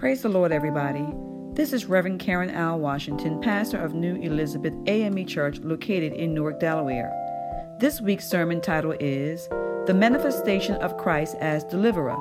Praise 0.00 0.22
the 0.22 0.30
Lord, 0.30 0.50
everybody. 0.50 1.06
This 1.52 1.74
is 1.74 1.84
Reverend 1.84 2.20
Karen 2.20 2.48
Al 2.48 2.78
Washington, 2.78 3.38
pastor 3.38 3.76
of 3.76 3.92
New 3.92 4.14
Elizabeth 4.14 4.72
AME 4.86 5.26
Church 5.26 5.58
located 5.58 6.14
in 6.14 6.32
Newark, 6.32 6.58
Delaware. 6.58 7.12
This 7.80 8.00
week's 8.00 8.26
sermon 8.26 8.62
title 8.62 8.94
is 8.98 9.46
The 9.86 9.92
Manifestation 9.92 10.76
of 10.76 10.96
Christ 10.96 11.36
as 11.38 11.64
Deliverer, 11.64 12.16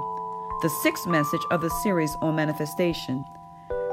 the 0.62 0.70
sixth 0.84 1.08
message 1.08 1.40
of 1.52 1.62
the 1.62 1.70
series 1.82 2.14
on 2.22 2.36
manifestation. 2.36 3.24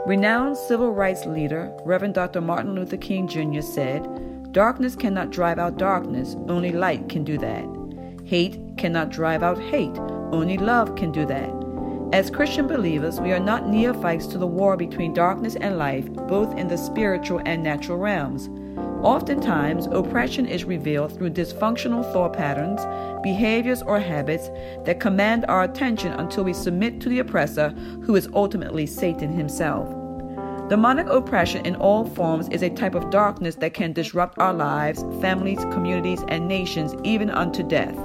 Renowned 0.05 0.57
civil 0.57 0.91
rights 0.91 1.25
leader 1.25 1.73
Reverend 1.85 2.15
Dr. 2.15 2.41
Martin 2.41 2.75
Luther 2.75 2.97
King 2.97 3.29
Jr. 3.29 3.61
said, 3.61 4.53
Darkness 4.53 4.97
cannot 4.97 5.31
drive 5.31 5.61
out 5.61 5.79
darkness, 5.79 6.35
only 6.49 6.73
light 6.73 7.09
can 7.09 7.23
do 7.23 7.39
that. 7.39 7.65
Hate 8.27 8.59
cannot 8.79 9.11
drive 9.11 9.45
out 9.45 9.61
hate, 9.61 9.97
only 10.33 10.59
love 10.59 10.97
can 10.97 11.13
do 11.13 11.25
that. 11.27 11.56
As 12.13 12.31
Christian 12.31 12.69
believers, 12.69 13.21
we 13.21 13.33
are 13.33 13.41
not 13.41 13.69
neophytes 13.69 14.29
to 14.29 14.39
the 14.39 14.47
war 14.47 14.77
between 14.77 15.13
darkness 15.13 15.57
and 15.57 15.77
life, 15.77 16.09
both 16.29 16.57
in 16.57 16.69
the 16.69 16.79
spiritual 16.79 17.43
and 17.45 17.63
natural 17.63 17.99
realms. 17.99 18.49
Oftentimes, 19.05 19.87
oppression 19.87 20.47
is 20.47 20.65
revealed 20.65 21.13
through 21.13 21.31
dysfunctional 21.31 22.11
thought 22.13 22.33
patterns, 22.33 22.81
behaviors, 23.25 23.83
or 23.83 23.99
habits 23.99 24.51
that 24.85 25.01
command 25.01 25.45
our 25.49 25.65
attention 25.65 26.13
until 26.13 26.45
we 26.45 26.53
submit 26.53 27.01
to 27.01 27.09
the 27.09 27.19
oppressor, 27.19 27.71
who 28.05 28.15
is 28.15 28.29
ultimately 28.35 28.87
Satan 28.87 29.33
himself. 29.33 29.89
Demonic 30.69 31.09
oppression 31.09 31.67
in 31.67 31.75
all 31.77 32.05
forms 32.05 32.49
is 32.51 32.63
a 32.63 32.71
type 32.71 32.95
of 32.95 33.11
darkness 33.11 33.57
that 33.57 33.75
can 33.75 33.93
disrupt 33.93 34.39
our 34.39 34.55
lives, 34.55 35.05
families, 35.21 35.61
communities, 35.73 36.23
and 36.29 36.47
nations, 36.47 36.95
even 37.03 37.31
unto 37.31 37.63
death. 37.63 37.97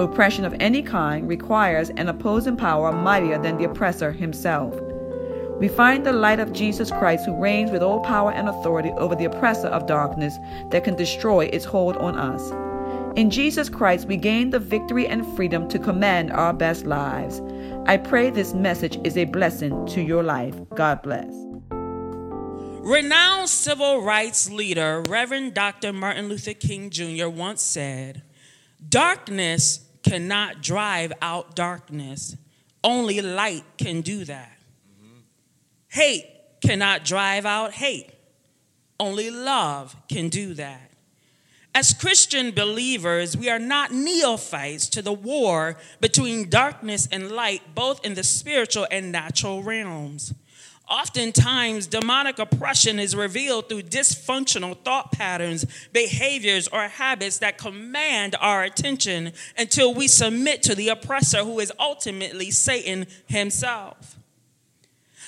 Oppression 0.00 0.46
of 0.46 0.54
any 0.60 0.82
kind 0.82 1.28
requires 1.28 1.90
an 1.90 2.08
opposing 2.08 2.56
power 2.56 2.90
mightier 2.90 3.36
than 3.36 3.58
the 3.58 3.64
oppressor 3.64 4.12
himself. 4.12 4.74
We 5.58 5.68
find 5.68 6.06
the 6.06 6.12
light 6.14 6.40
of 6.40 6.54
Jesus 6.54 6.90
Christ, 6.90 7.26
who 7.26 7.38
reigns 7.38 7.70
with 7.70 7.82
all 7.82 8.00
power 8.00 8.32
and 8.32 8.48
authority 8.48 8.92
over 8.92 9.14
the 9.14 9.26
oppressor 9.26 9.68
of 9.68 9.86
darkness 9.86 10.34
that 10.70 10.84
can 10.84 10.96
destroy 10.96 11.44
its 11.44 11.66
hold 11.66 11.98
on 11.98 12.16
us. 12.16 12.50
In 13.18 13.28
Jesus 13.28 13.68
Christ, 13.68 14.06
we 14.08 14.16
gain 14.16 14.48
the 14.48 14.58
victory 14.58 15.06
and 15.06 15.26
freedom 15.36 15.68
to 15.68 15.78
command 15.78 16.32
our 16.32 16.54
best 16.54 16.86
lives. 16.86 17.42
I 17.84 17.98
pray 17.98 18.30
this 18.30 18.54
message 18.54 18.98
is 19.04 19.18
a 19.18 19.26
blessing 19.26 19.84
to 19.88 20.00
your 20.00 20.22
life. 20.22 20.54
God 20.74 21.02
bless. 21.02 21.30
Renowned 21.70 23.50
civil 23.50 24.00
rights 24.00 24.50
leader 24.50 25.02
Reverend 25.06 25.52
Dr. 25.52 25.92
Martin 25.92 26.30
Luther 26.30 26.54
King 26.54 26.88
Jr. 26.88 27.28
once 27.28 27.60
said, 27.60 28.22
Darkness 28.88 29.80
cannot 30.10 30.60
drive 30.60 31.12
out 31.22 31.54
darkness. 31.54 32.36
Only 32.82 33.20
light 33.20 33.62
can 33.78 34.00
do 34.00 34.24
that. 34.24 34.58
Mm-hmm. 35.00 35.20
Hate 35.86 36.26
cannot 36.60 37.04
drive 37.04 37.46
out 37.46 37.74
hate. 37.74 38.10
Only 38.98 39.30
love 39.30 39.94
can 40.08 40.28
do 40.28 40.52
that. 40.54 40.90
As 41.72 41.94
Christian 41.94 42.50
believers, 42.50 43.36
we 43.36 43.48
are 43.48 43.60
not 43.60 43.92
neophytes 43.92 44.88
to 44.88 45.00
the 45.00 45.12
war 45.12 45.76
between 46.00 46.50
darkness 46.50 47.06
and 47.12 47.30
light, 47.30 47.76
both 47.76 48.04
in 48.04 48.14
the 48.14 48.24
spiritual 48.24 48.88
and 48.90 49.12
natural 49.12 49.62
realms. 49.62 50.34
Oftentimes, 50.90 51.86
demonic 51.86 52.40
oppression 52.40 52.98
is 52.98 53.14
revealed 53.14 53.68
through 53.68 53.82
dysfunctional 53.82 54.76
thought 54.76 55.12
patterns, 55.12 55.64
behaviors, 55.92 56.66
or 56.66 56.88
habits 56.88 57.38
that 57.38 57.58
command 57.58 58.34
our 58.40 58.64
attention 58.64 59.32
until 59.56 59.94
we 59.94 60.08
submit 60.08 60.64
to 60.64 60.74
the 60.74 60.88
oppressor, 60.88 61.44
who 61.44 61.60
is 61.60 61.72
ultimately 61.78 62.50
Satan 62.50 63.06
himself. 63.26 64.16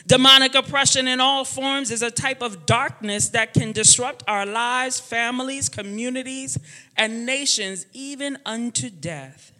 Demonic 0.04 0.56
oppression 0.56 1.06
in 1.06 1.20
all 1.20 1.44
forms 1.44 1.92
is 1.92 2.02
a 2.02 2.10
type 2.10 2.42
of 2.42 2.66
darkness 2.66 3.28
that 3.28 3.54
can 3.54 3.70
disrupt 3.70 4.24
our 4.26 4.44
lives, 4.44 4.98
families, 4.98 5.68
communities, 5.68 6.58
and 6.96 7.24
nations, 7.24 7.86
even 7.92 8.36
unto 8.44 8.90
death. 8.90 9.51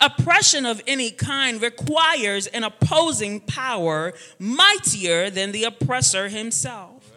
Oppression 0.00 0.66
of 0.66 0.82
any 0.86 1.10
kind 1.10 1.60
requires 1.60 2.46
an 2.48 2.64
opposing 2.64 3.40
power 3.40 4.12
mightier 4.38 5.30
than 5.30 5.52
the 5.52 5.64
oppressor 5.64 6.28
himself. 6.28 7.10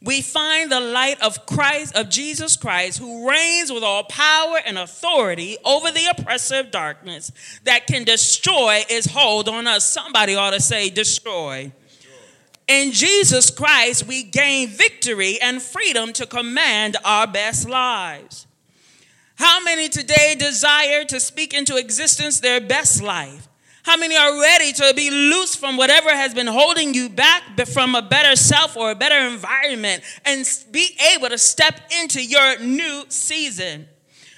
We 0.00 0.22
find 0.22 0.70
the 0.70 0.80
light 0.80 1.20
of 1.20 1.44
Christ, 1.44 1.96
of 1.96 2.08
Jesus 2.08 2.56
Christ, 2.56 2.98
who 2.98 3.28
reigns 3.28 3.72
with 3.72 3.82
all 3.82 4.04
power 4.04 4.60
and 4.64 4.78
authority 4.78 5.56
over 5.64 5.90
the 5.90 6.06
oppressive 6.16 6.70
darkness 6.70 7.32
that 7.64 7.88
can 7.88 8.04
destroy 8.04 8.84
its 8.88 9.08
hold 9.08 9.48
on 9.48 9.66
us. 9.66 9.84
Somebody 9.84 10.36
ought 10.36 10.50
to 10.50 10.60
say, 10.60 10.88
destroy. 10.88 11.72
In 12.68 12.92
Jesus 12.92 13.50
Christ, 13.50 14.06
we 14.06 14.22
gain 14.22 14.68
victory 14.68 15.40
and 15.40 15.60
freedom 15.60 16.12
to 16.12 16.26
command 16.26 16.96
our 17.04 17.26
best 17.26 17.68
lives. 17.68 18.46
How 19.38 19.62
many 19.62 19.88
today 19.88 20.34
desire 20.36 21.04
to 21.04 21.20
speak 21.20 21.54
into 21.54 21.76
existence 21.76 22.40
their 22.40 22.60
best 22.60 23.00
life? 23.00 23.46
How 23.84 23.96
many 23.96 24.16
are 24.16 24.32
ready 24.40 24.72
to 24.72 24.92
be 24.96 25.10
loose 25.10 25.54
from 25.54 25.76
whatever 25.76 26.10
has 26.10 26.34
been 26.34 26.48
holding 26.48 26.92
you 26.92 27.08
back 27.08 27.44
from 27.68 27.94
a 27.94 28.02
better 28.02 28.34
self 28.34 28.76
or 28.76 28.90
a 28.90 28.96
better 28.96 29.28
environment 29.32 30.02
and 30.24 30.44
be 30.72 30.88
able 31.14 31.28
to 31.28 31.38
step 31.38 31.80
into 32.02 32.20
your 32.20 32.58
new 32.58 33.04
season? 33.10 33.86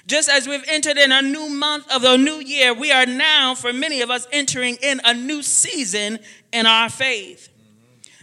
Just 0.05 0.29
as 0.29 0.47
we've 0.47 0.63
entered 0.67 0.97
in 0.97 1.11
a 1.11 1.23
new 1.23 1.49
month 1.49 1.91
of 1.91 2.03
the 2.03 2.17
new 2.17 2.39
year, 2.39 2.71
we 2.71 2.91
are 2.91 3.07
now, 3.07 3.55
for 3.55 3.73
many 3.73 4.01
of 4.01 4.11
us, 4.11 4.27
entering 4.31 4.77
in 4.83 5.01
a 5.03 5.15
new 5.15 5.41
season 5.41 6.19
in 6.53 6.67
our 6.67 6.89
faith. 6.89 7.49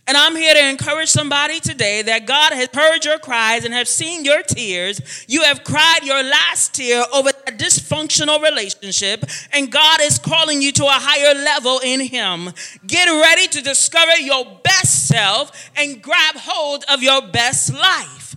And 0.09 0.17
I'm 0.17 0.35
here 0.35 0.55
to 0.55 0.71
encourage 0.71 1.11
somebody 1.11 1.61
today 1.61 2.01
that 2.01 2.25
God 2.25 2.55
has 2.55 2.71
heard 2.73 3.05
your 3.05 3.19
cries 3.19 3.67
and 3.67 3.75
have 3.75 3.87
seen 3.87 4.25
your 4.25 4.43
tears. 4.43 5.27
You 5.29 5.43
have 5.43 5.65
cried 5.65 5.99
your 6.03 6.23
last 6.23 6.75
tear 6.75 7.05
over 7.13 7.29
a 7.29 7.53
dysfunctional 7.53 8.43
relationship, 8.43 9.23
and 9.53 9.71
God 9.71 10.01
is 10.01 10.19
calling 10.19 10.63
you 10.63 10.73
to 10.73 10.87
a 10.87 10.93
higher 10.93 11.35
level 11.35 11.81
in 11.85 12.01
Him. 12.01 12.55
Get 12.87 13.05
ready 13.11 13.49
to 13.49 13.61
discover 13.61 14.17
your 14.17 14.47
best 14.65 15.09
self 15.09 15.71
and 15.77 16.01
grab 16.01 16.37
hold 16.37 16.87
of 16.89 17.03
your 17.03 17.21
best 17.29 17.75
life. 17.75 18.35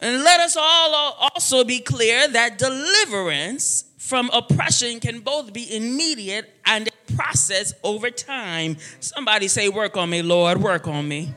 And 0.00 0.22
let 0.22 0.38
us 0.38 0.56
all 0.56 1.16
also 1.34 1.64
be 1.64 1.80
clear 1.80 2.28
that 2.28 2.58
deliverance 2.58 3.86
from 3.98 4.30
oppression 4.32 5.00
can 5.00 5.18
both 5.18 5.52
be 5.52 5.74
immediate 5.74 6.48
and 6.64 6.88
process 7.16 7.74
over 7.82 8.10
time. 8.10 8.76
Somebody 9.00 9.48
say, 9.48 9.68
Work 9.68 9.96
on 9.96 10.10
me, 10.10 10.22
Lord, 10.22 10.58
work 10.58 10.86
on 10.88 11.08
me. 11.08 11.34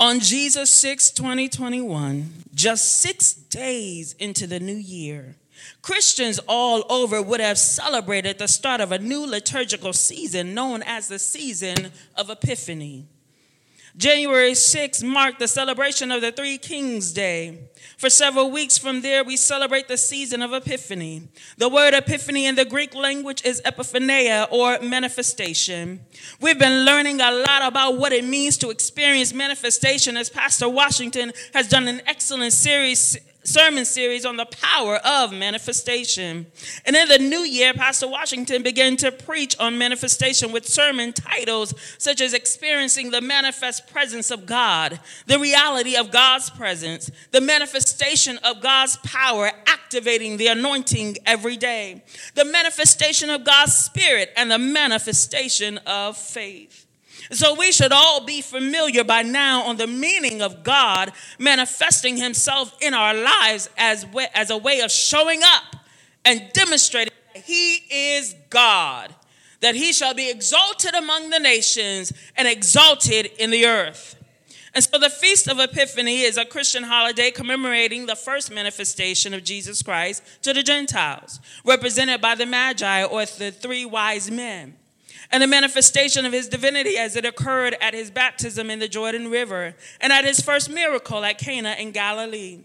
On 0.00 0.20
Jesus 0.20 0.70
6 0.70 1.10
2021, 1.10 2.44
just 2.54 3.00
six 3.00 3.32
days 3.32 4.12
into 4.14 4.46
the 4.46 4.60
new 4.60 4.76
year, 4.76 5.34
Christians 5.82 6.38
all 6.46 6.84
over 6.88 7.20
would 7.20 7.40
have 7.40 7.58
celebrated 7.58 8.38
the 8.38 8.46
start 8.46 8.80
of 8.80 8.92
a 8.92 8.98
new 8.98 9.26
liturgical 9.26 9.92
season 9.92 10.54
known 10.54 10.82
as 10.84 11.08
the 11.08 11.18
season 11.18 11.90
of 12.14 12.30
Epiphany. 12.30 13.06
January 13.98 14.52
6th 14.52 15.02
marked 15.02 15.40
the 15.40 15.48
celebration 15.48 16.12
of 16.12 16.20
the 16.20 16.30
Three 16.30 16.56
Kings 16.56 17.10
Day. 17.12 17.68
For 17.96 18.08
several 18.08 18.48
weeks 18.48 18.78
from 18.78 19.00
there, 19.00 19.24
we 19.24 19.36
celebrate 19.36 19.88
the 19.88 19.96
season 19.96 20.40
of 20.40 20.52
Epiphany. 20.52 21.26
The 21.56 21.68
word 21.68 21.94
epiphany 21.94 22.46
in 22.46 22.54
the 22.54 22.64
Greek 22.64 22.94
language 22.94 23.44
is 23.44 23.60
epiphaneia 23.62 24.46
or 24.52 24.78
manifestation. 24.78 26.06
We've 26.40 26.60
been 26.60 26.84
learning 26.84 27.20
a 27.20 27.32
lot 27.32 27.62
about 27.66 27.98
what 27.98 28.12
it 28.12 28.24
means 28.24 28.56
to 28.58 28.70
experience 28.70 29.34
manifestation 29.34 30.16
as 30.16 30.30
Pastor 30.30 30.68
Washington 30.68 31.32
has 31.52 31.66
done 31.66 31.88
an 31.88 32.00
excellent 32.06 32.52
series 32.52 33.18
sermon 33.48 33.84
series 33.84 34.26
on 34.26 34.36
the 34.36 34.46
power 34.46 34.96
of 34.96 35.32
manifestation. 35.32 36.46
And 36.84 36.94
in 36.94 37.08
the 37.08 37.18
new 37.18 37.40
year, 37.40 37.72
Pastor 37.72 38.06
Washington 38.06 38.62
began 38.62 38.96
to 38.98 39.10
preach 39.10 39.56
on 39.58 39.78
manifestation 39.78 40.52
with 40.52 40.66
sermon 40.66 41.12
titles 41.12 41.74
such 41.96 42.20
as 42.20 42.34
Experiencing 42.34 43.10
the 43.10 43.20
Manifest 43.20 43.90
Presence 43.90 44.30
of 44.30 44.46
God, 44.46 45.00
the 45.26 45.38
reality 45.38 45.96
of 45.96 46.10
God's 46.10 46.50
presence, 46.50 47.10
the 47.30 47.40
manifestation 47.40 48.38
of 48.44 48.60
God's 48.60 48.96
power 48.98 49.50
activating 49.66 50.36
the 50.36 50.48
anointing 50.48 51.16
every 51.24 51.56
day, 51.56 52.04
the 52.34 52.44
manifestation 52.44 53.30
of 53.30 53.44
God's 53.44 53.74
Spirit, 53.74 54.30
and 54.36 54.50
the 54.50 54.58
manifestation 54.58 55.78
of 55.86 56.16
faith. 56.16 56.87
So 57.30 57.54
we 57.54 57.72
should 57.72 57.92
all 57.92 58.24
be 58.24 58.40
familiar 58.40 59.04
by 59.04 59.22
now 59.22 59.62
on 59.62 59.76
the 59.76 59.86
meaning 59.86 60.40
of 60.40 60.62
God 60.64 61.12
manifesting 61.38 62.16
himself 62.16 62.76
in 62.80 62.94
our 62.94 63.14
lives 63.14 63.68
as, 63.76 64.06
way, 64.06 64.28
as 64.34 64.50
a 64.50 64.56
way 64.56 64.80
of 64.80 64.90
showing 64.90 65.40
up 65.42 65.76
and 66.24 66.50
demonstrating 66.52 67.12
that 67.34 67.42
he 67.44 67.76
is 67.90 68.34
God, 68.50 69.14
that 69.60 69.74
he 69.74 69.92
shall 69.92 70.14
be 70.14 70.30
exalted 70.30 70.94
among 70.94 71.30
the 71.30 71.38
nations 71.38 72.12
and 72.36 72.48
exalted 72.48 73.26
in 73.38 73.50
the 73.50 73.66
earth. 73.66 74.14
And 74.74 74.84
so 74.84 74.98
the 74.98 75.10
Feast 75.10 75.48
of 75.48 75.58
Epiphany 75.58 76.20
is 76.20 76.36
a 76.36 76.44
Christian 76.44 76.84
holiday 76.84 77.30
commemorating 77.30 78.06
the 78.06 78.14
first 78.14 78.50
manifestation 78.52 79.34
of 79.34 79.42
Jesus 79.42 79.82
Christ 79.82 80.22
to 80.42 80.52
the 80.52 80.62
Gentiles, 80.62 81.40
represented 81.64 82.20
by 82.20 82.34
the 82.34 82.46
Magi 82.46 83.02
or 83.02 83.24
the 83.24 83.50
three 83.50 83.84
wise 83.84 84.30
men. 84.30 84.76
And 85.30 85.42
the 85.42 85.46
manifestation 85.46 86.24
of 86.24 86.32
his 86.32 86.48
divinity 86.48 86.96
as 86.96 87.16
it 87.16 87.24
occurred 87.24 87.76
at 87.80 87.94
his 87.94 88.10
baptism 88.10 88.70
in 88.70 88.78
the 88.78 88.88
Jordan 88.88 89.30
River 89.30 89.74
and 90.00 90.12
at 90.12 90.24
his 90.24 90.40
first 90.40 90.70
miracle 90.70 91.24
at 91.24 91.38
Cana 91.38 91.76
in 91.78 91.90
Galilee. 91.92 92.60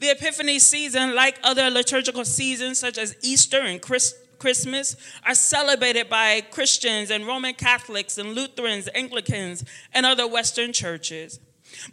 The 0.00 0.10
Epiphany 0.10 0.58
season, 0.58 1.14
like 1.14 1.38
other 1.42 1.70
liturgical 1.70 2.24
seasons 2.24 2.78
such 2.78 2.98
as 2.98 3.16
Easter 3.22 3.60
and 3.60 3.80
Christmas, 3.80 4.96
are 5.24 5.34
celebrated 5.34 6.08
by 6.08 6.42
Christians 6.50 7.10
and 7.10 7.26
Roman 7.26 7.54
Catholics 7.54 8.18
and 8.18 8.34
Lutherans, 8.34 8.88
Anglicans, 8.94 9.64
and 9.94 10.04
other 10.04 10.26
Western 10.26 10.72
churches. 10.72 11.40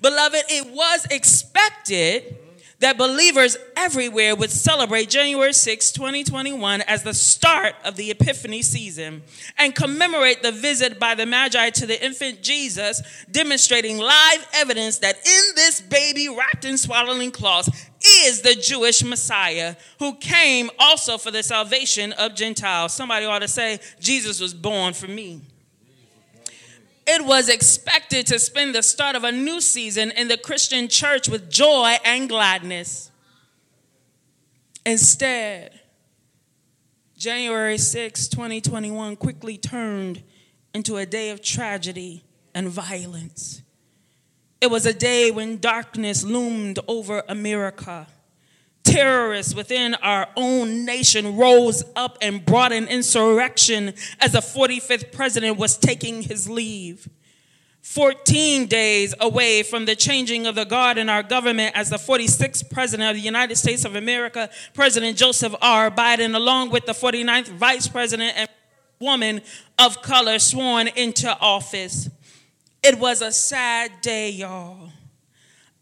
Beloved, 0.01 0.43
it 0.49 0.73
was 0.73 1.05
expected 1.11 2.37
that 2.83 2.97
believers 2.97 3.55
everywhere 3.77 4.35
would 4.35 4.51
celebrate 4.51 5.09
January 5.09 5.53
6, 5.53 5.91
2021 5.93 6.81
as 6.81 7.01
the 7.01 7.13
start 7.13 7.75
of 7.85 7.95
the 7.95 8.11
Epiphany 8.11 8.61
season 8.61 9.23
and 9.57 9.73
commemorate 9.73 10.43
the 10.43 10.51
visit 10.51 10.99
by 10.99 11.15
the 11.15 11.25
Magi 11.25 11.69
to 11.69 11.85
the 11.85 12.03
infant 12.03 12.43
Jesus, 12.43 13.01
demonstrating 13.31 13.99
live 13.99 14.45
evidence 14.53 14.97
that 14.97 15.15
in 15.15 15.55
this 15.55 15.79
baby 15.79 16.27
wrapped 16.27 16.65
in 16.65 16.77
swaddling 16.77 17.31
cloths 17.31 17.69
is 18.05 18.41
the 18.41 18.55
Jewish 18.55 19.01
Messiah 19.01 19.77
who 19.99 20.15
came 20.15 20.69
also 20.77 21.17
for 21.17 21.31
the 21.31 21.41
salvation 21.41 22.11
of 22.11 22.35
Gentiles. 22.35 22.93
Somebody 22.93 23.25
ought 23.25 23.39
to 23.39 23.47
say, 23.47 23.79
Jesus 24.01 24.41
was 24.41 24.53
born 24.53 24.93
for 24.93 25.07
me 25.07 25.41
it 27.05 27.25
was 27.25 27.49
expected 27.49 28.27
to 28.27 28.39
spend 28.39 28.73
the 28.73 28.83
start 28.83 29.15
of 29.15 29.23
a 29.23 29.31
new 29.31 29.59
season 29.59 30.11
in 30.11 30.27
the 30.27 30.37
Christian 30.37 30.87
church 30.87 31.27
with 31.27 31.49
joy 31.49 31.97
and 32.05 32.29
gladness. 32.29 33.11
Instead, 34.85 35.79
January 37.17 37.77
6, 37.77 38.27
2021 38.27 39.15
quickly 39.15 39.57
turned 39.57 40.23
into 40.73 40.97
a 40.97 41.05
day 41.05 41.29
of 41.29 41.41
tragedy 41.41 42.23
and 42.53 42.67
violence. 42.69 43.61
It 44.61 44.71
was 44.71 44.85
a 44.85 44.93
day 44.93 45.29
when 45.31 45.57
darkness 45.57 46.23
loomed 46.23 46.79
over 46.87 47.23
America 47.27 48.07
terrorists 48.83 49.55
within 49.55 49.95
our 49.95 50.27
own 50.35 50.85
nation 50.85 51.37
rose 51.37 51.83
up 51.95 52.17
and 52.21 52.45
brought 52.45 52.71
an 52.71 52.87
insurrection 52.87 53.93
as 54.19 54.33
the 54.33 54.39
45th 54.39 55.11
president 55.11 55.57
was 55.57 55.77
taking 55.77 56.21
his 56.21 56.49
leave. 56.49 57.09
14 57.81 58.67
days 58.67 59.13
away 59.19 59.61
from 59.61 59.85
the 59.85 59.95
changing 59.95 60.45
of 60.45 60.55
the 60.55 60.63
guard 60.63 60.97
in 60.97 61.09
our 61.09 61.21
government 61.21 61.75
as 61.75 61.89
the 61.89 61.97
46th 61.97 62.69
president 62.69 63.09
of 63.09 63.15
the 63.15 63.21
United 63.21 63.57
States 63.57 63.83
of 63.83 63.95
America, 63.95 64.49
President 64.73 65.17
Joseph 65.17 65.53
R. 65.61 65.91
Biden, 65.91 66.35
along 66.35 66.69
with 66.69 66.85
the 66.85 66.93
49th 66.93 67.49
vice 67.49 67.87
president 67.87 68.37
and 68.37 68.49
woman 68.99 69.41
of 69.77 70.01
color 70.01 70.39
sworn 70.39 70.87
into 70.87 71.37
office. 71.39 72.09
It 72.81 72.99
was 72.99 73.21
a 73.21 73.31
sad 73.31 73.91
day, 74.01 74.29
y'all 74.29 74.89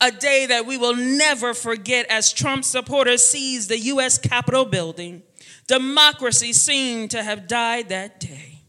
a 0.02 0.12
day 0.12 0.48
that 0.48 0.66
we 0.66 0.78
will 0.78 0.96
never 0.96 1.54
forget 1.54 2.08
as 2.10 2.34
Trump 2.34 2.66
supporters 2.66 3.24
seized 3.24 3.70
the 3.70 3.80
U.S. 3.80 4.18
Capitol 4.18 4.66
building. 4.66 5.22
Democracy 5.68 6.54
seemed 6.54 7.12
to 7.12 7.24
have 7.24 7.48
died 7.48 7.90
that 7.90 8.20
day. 8.20 8.64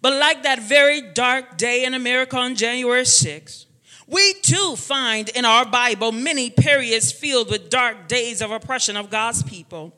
But 0.00 0.14
like 0.18 0.42
that 0.42 0.60
very 0.60 1.00
dark 1.00 1.56
day 1.56 1.84
in 1.84 1.94
America 1.94 2.36
on 2.36 2.56
January 2.56 3.04
6th, 3.04 3.66
we 4.06 4.34
too 4.34 4.76
find 4.76 5.28
in 5.30 5.44
our 5.44 5.64
Bible 5.64 6.12
many 6.12 6.50
periods 6.50 7.12
filled 7.12 7.50
with 7.50 7.70
dark 7.70 8.08
days 8.08 8.42
of 8.42 8.50
oppression 8.50 8.96
of 8.96 9.10
God's 9.10 9.42
people. 9.42 9.94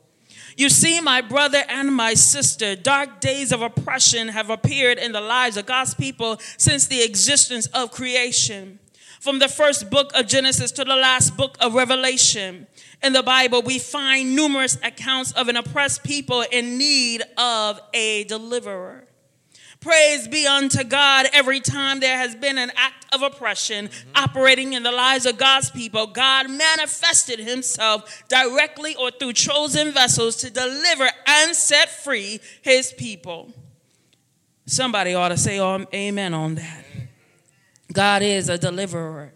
You 0.55 0.69
see, 0.69 1.01
my 1.01 1.21
brother 1.21 1.63
and 1.69 1.93
my 1.93 2.13
sister, 2.13 2.75
dark 2.75 3.19
days 3.19 3.51
of 3.51 3.61
oppression 3.61 4.29
have 4.29 4.49
appeared 4.49 4.97
in 4.97 5.11
the 5.11 5.21
lives 5.21 5.55
of 5.55 5.65
God's 5.65 5.93
people 5.93 6.39
since 6.57 6.87
the 6.87 7.03
existence 7.03 7.67
of 7.67 7.91
creation. 7.91 8.79
From 9.19 9.39
the 9.39 9.47
first 9.47 9.89
book 9.89 10.11
of 10.15 10.27
Genesis 10.27 10.71
to 10.73 10.83
the 10.83 10.95
last 10.95 11.35
book 11.35 11.57
of 11.59 11.73
Revelation 11.73 12.67
in 13.03 13.13
the 13.13 13.23
Bible, 13.23 13.61
we 13.61 13.79
find 13.79 14.35
numerous 14.35 14.77
accounts 14.83 15.31
of 15.33 15.47
an 15.47 15.57
oppressed 15.57 16.03
people 16.03 16.43
in 16.51 16.77
need 16.77 17.23
of 17.37 17.79
a 17.93 18.23
deliverer. 18.25 19.07
Praise 19.79 20.27
be 20.27 20.47
unto 20.47 20.83
God 20.83 21.27
every 21.33 21.59
time 21.59 21.99
there 21.99 22.17
has 22.17 22.35
been 22.35 22.57
an 22.57 22.71
act 22.75 23.05
of 23.13 23.21
oppression 23.21 23.87
mm-hmm. 23.87 24.09
operating 24.15 24.73
in 24.73 24.83
the 24.83 24.91
lives 24.91 25.25
of 25.25 25.37
God's 25.37 25.69
people. 25.69 26.07
God 26.07 26.49
manifested 26.49 27.39
himself 27.39 28.23
directly 28.27 28.95
or 28.95 29.11
through 29.11 29.33
chosen 29.33 29.91
vessels 29.91 30.35
to 30.37 30.49
deliver 30.49 31.07
and 31.27 31.55
set 31.55 31.89
free 31.89 32.39
his 32.63 32.91
people. 32.93 33.51
Somebody 34.65 35.13
ought 35.13 35.29
to 35.29 35.37
say 35.37 35.59
oh, 35.59 35.85
amen 35.93 36.33
on 36.33 36.55
that. 36.55 36.86
God 37.97 38.21
is 38.21 38.47
a 38.47 38.59
deliverer. 38.59 39.33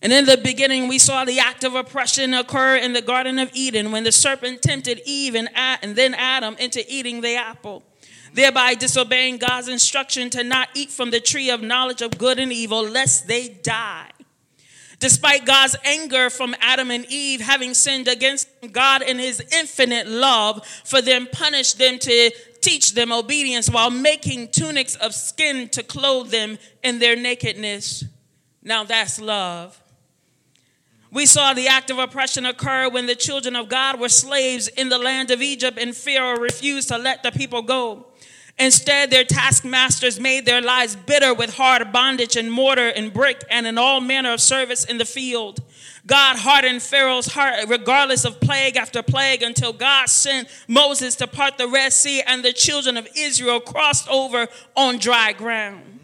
And 0.00 0.12
in 0.12 0.24
the 0.24 0.36
beginning, 0.36 0.86
we 0.86 1.00
saw 1.00 1.24
the 1.24 1.40
act 1.40 1.64
of 1.64 1.74
oppression 1.74 2.32
occur 2.32 2.76
in 2.76 2.92
the 2.92 3.02
Garden 3.02 3.40
of 3.40 3.50
Eden 3.52 3.90
when 3.90 4.04
the 4.04 4.12
serpent 4.12 4.62
tempted 4.62 5.02
Eve 5.04 5.34
and, 5.34 5.48
and 5.56 5.96
then 5.96 6.14
Adam 6.14 6.54
into 6.60 6.84
eating 6.88 7.22
the 7.22 7.34
apple, 7.34 7.82
thereby 8.34 8.74
disobeying 8.74 9.38
God's 9.38 9.66
instruction 9.66 10.30
to 10.30 10.44
not 10.44 10.68
eat 10.76 10.92
from 10.92 11.10
the 11.10 11.18
tree 11.18 11.50
of 11.50 11.60
knowledge 11.60 12.02
of 12.02 12.18
good 12.18 12.38
and 12.38 12.52
evil, 12.52 12.88
lest 12.88 13.26
they 13.26 13.48
die. 13.48 14.10
Despite 15.00 15.44
God's 15.44 15.74
anger 15.82 16.30
from 16.30 16.54
Adam 16.60 16.92
and 16.92 17.04
Eve 17.06 17.40
having 17.40 17.74
sinned 17.74 18.06
against 18.06 18.48
God 18.70 19.02
in 19.02 19.18
his 19.18 19.40
infinite 19.52 20.06
love 20.06 20.64
for 20.84 21.02
them, 21.02 21.26
punished 21.32 21.78
them 21.78 21.98
to 21.98 22.30
teach 22.60 22.94
them 22.94 23.12
obedience 23.12 23.68
while 23.70 23.90
making 23.90 24.48
tunics 24.48 24.96
of 24.96 25.14
skin 25.14 25.68
to 25.70 25.82
clothe 25.82 26.30
them 26.30 26.58
in 26.82 26.98
their 26.98 27.16
nakedness. 27.16 28.04
Now 28.62 28.84
that's 28.84 29.20
love. 29.20 29.80
We 31.12 31.26
saw 31.26 31.54
the 31.54 31.66
act 31.66 31.90
of 31.90 31.98
oppression 31.98 32.46
occur 32.46 32.88
when 32.88 33.06
the 33.06 33.16
children 33.16 33.56
of 33.56 33.68
God 33.68 33.98
were 33.98 34.08
slaves 34.08 34.68
in 34.68 34.90
the 34.90 34.98
land 34.98 35.30
of 35.30 35.42
Egypt 35.42 35.76
and 35.78 35.96
Pharaoh 35.96 36.38
refused 36.38 36.88
to 36.88 36.98
let 36.98 37.22
the 37.22 37.32
people 37.32 37.62
go. 37.62 38.06
Instead, 38.58 39.10
their 39.10 39.24
taskmasters 39.24 40.20
made 40.20 40.44
their 40.44 40.60
lives 40.60 40.94
bitter 40.94 41.32
with 41.32 41.54
hard 41.54 41.90
bondage 41.92 42.36
and 42.36 42.52
mortar 42.52 42.88
and 42.88 43.12
brick 43.12 43.42
and 43.50 43.66
in 43.66 43.78
all 43.78 44.00
manner 44.00 44.32
of 44.34 44.40
service 44.40 44.84
in 44.84 44.98
the 44.98 45.04
field. 45.04 45.60
God 46.06 46.36
hardened 46.36 46.82
Pharaoh's 46.82 47.26
heart 47.26 47.68
regardless 47.68 48.24
of 48.24 48.40
plague 48.40 48.76
after 48.76 49.02
plague 49.02 49.42
until 49.42 49.72
God 49.72 50.08
sent 50.08 50.48
Moses 50.66 51.16
to 51.16 51.26
part 51.26 51.58
the 51.58 51.68
Red 51.68 51.92
Sea 51.92 52.22
and 52.26 52.44
the 52.44 52.52
children 52.52 52.96
of 52.96 53.08
Israel 53.16 53.60
crossed 53.60 54.08
over 54.08 54.48
on 54.76 54.98
dry 54.98 55.32
ground. 55.32 56.00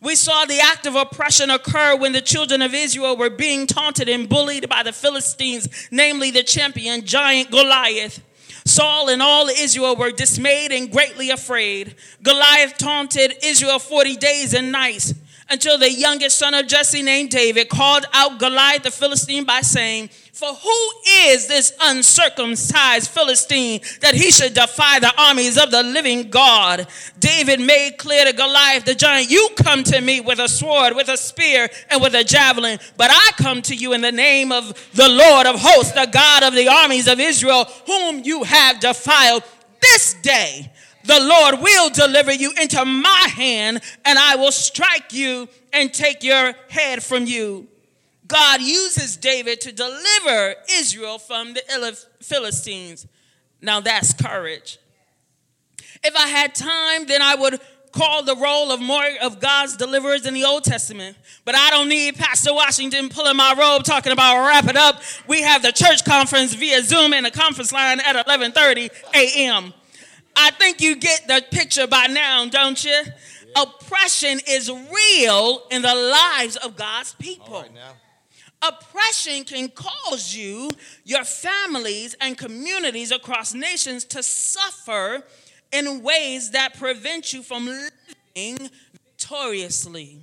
We 0.00 0.14
saw 0.14 0.44
the 0.44 0.60
act 0.60 0.86
of 0.86 0.94
oppression 0.94 1.50
occur 1.50 1.96
when 1.96 2.12
the 2.12 2.20
children 2.20 2.62
of 2.62 2.72
Israel 2.72 3.16
were 3.16 3.30
being 3.30 3.66
taunted 3.66 4.08
and 4.08 4.28
bullied 4.28 4.68
by 4.68 4.84
the 4.84 4.92
Philistines, 4.92 5.88
namely 5.90 6.30
the 6.30 6.44
champion 6.44 7.04
giant 7.04 7.50
Goliath. 7.50 8.22
Saul 8.64 9.08
and 9.08 9.22
all 9.22 9.48
Israel 9.48 9.96
were 9.96 10.12
dismayed 10.12 10.70
and 10.72 10.92
greatly 10.92 11.30
afraid. 11.30 11.96
Goliath 12.22 12.78
taunted 12.78 13.34
Israel 13.42 13.78
40 13.78 14.16
days 14.16 14.54
and 14.54 14.70
nights 14.70 15.14
until 15.50 15.78
the 15.78 15.90
youngest 15.90 16.38
son 16.38 16.54
of 16.54 16.66
Jesse 16.66 17.02
named 17.02 17.30
David 17.30 17.68
called 17.68 18.04
out 18.12 18.38
Goliath 18.38 18.82
the 18.82 18.90
Philistine 18.90 19.44
by 19.44 19.62
saying, 19.62 20.08
For 20.32 20.52
who 20.52 20.90
is 21.08 21.46
this 21.46 21.72
uncircumcised 21.80 23.10
Philistine 23.10 23.80
that 24.00 24.14
he 24.14 24.30
should 24.30 24.54
defy 24.54 24.98
the 24.98 25.12
armies 25.18 25.56
of 25.56 25.70
the 25.70 25.82
living 25.82 26.28
God? 26.28 26.86
David 27.18 27.60
made 27.60 27.96
clear 27.98 28.26
to 28.26 28.32
Goliath 28.32 28.84
the 28.84 28.94
giant, 28.94 29.30
You 29.30 29.48
come 29.56 29.82
to 29.84 30.00
me 30.00 30.20
with 30.20 30.38
a 30.38 30.48
sword, 30.48 30.94
with 30.94 31.08
a 31.08 31.16
spear, 31.16 31.68
and 31.90 32.02
with 32.02 32.14
a 32.14 32.24
javelin, 32.24 32.78
but 32.96 33.10
I 33.10 33.30
come 33.38 33.62
to 33.62 33.74
you 33.74 33.94
in 33.94 34.02
the 34.02 34.12
name 34.12 34.52
of 34.52 34.90
the 34.92 35.08
Lord 35.08 35.46
of 35.46 35.56
hosts, 35.58 35.92
the 35.92 36.08
God 36.12 36.42
of 36.42 36.54
the 36.54 36.68
armies 36.68 37.08
of 37.08 37.20
Israel, 37.20 37.64
whom 37.86 38.22
you 38.24 38.42
have 38.44 38.80
defiled 38.80 39.42
this 39.80 40.14
day 40.14 40.70
the 41.08 41.18
Lord 41.20 41.62
will 41.62 41.88
deliver 41.88 42.32
you 42.32 42.52
into 42.60 42.84
my 42.84 43.28
hand, 43.34 43.80
and 44.04 44.18
I 44.18 44.36
will 44.36 44.52
strike 44.52 45.14
you 45.14 45.48
and 45.72 45.92
take 45.92 46.22
your 46.22 46.52
head 46.68 47.02
from 47.02 47.24
you. 47.24 47.66
God 48.26 48.60
uses 48.60 49.16
David 49.16 49.62
to 49.62 49.72
deliver 49.72 50.54
Israel 50.70 51.18
from 51.18 51.54
the 51.54 51.98
Philistines. 52.20 53.06
Now 53.62 53.80
that's 53.80 54.12
courage. 54.12 54.76
If 56.04 56.14
I 56.14 56.28
had 56.28 56.54
time, 56.54 57.06
then 57.06 57.22
I 57.22 57.36
would 57.36 57.58
call 57.90 58.22
the 58.22 58.36
roll 58.36 58.70
of 58.70 58.78
more 58.78 59.08
of 59.22 59.40
God's 59.40 59.78
deliverers 59.78 60.26
in 60.26 60.34
the 60.34 60.44
Old 60.44 60.64
Testament. 60.64 61.16
But 61.46 61.54
I 61.54 61.70
don't 61.70 61.88
need 61.88 62.16
Pastor 62.16 62.52
Washington 62.52 63.08
pulling 63.08 63.38
my 63.38 63.54
robe 63.58 63.82
talking 63.82 64.12
about 64.12 64.46
wrap 64.46 64.66
it 64.66 64.76
up. 64.76 65.00
We 65.26 65.40
have 65.40 65.62
the 65.62 65.72
church 65.72 66.04
conference 66.04 66.52
via 66.52 66.82
Zoom 66.82 67.14
and 67.14 67.24
the 67.24 67.30
conference 67.30 67.72
line 67.72 67.98
at 68.00 68.14
11:30 68.26 68.90
a.m. 69.14 69.72
I 70.40 70.52
think 70.52 70.80
you 70.80 70.94
get 70.94 71.26
the 71.26 71.44
picture 71.50 71.88
by 71.88 72.06
now, 72.06 72.46
don't 72.46 72.82
you? 72.84 72.90
Yeah. 72.90 73.62
Oppression 73.62 74.38
is 74.48 74.70
real 74.70 75.62
in 75.72 75.82
the 75.82 75.94
lives 75.94 76.54
of 76.56 76.76
God's 76.76 77.14
people. 77.14 77.64
Oppression 78.62 79.44
can 79.44 79.68
cause 79.68 80.34
you, 80.34 80.70
your 81.04 81.24
families, 81.24 82.14
and 82.20 82.38
communities 82.38 83.10
across 83.10 83.52
nations 83.52 84.04
to 84.06 84.22
suffer 84.22 85.24
in 85.72 86.02
ways 86.02 86.52
that 86.52 86.78
prevent 86.78 87.32
you 87.32 87.42
from 87.42 87.66
living 87.66 88.70
victoriously. 88.92 90.20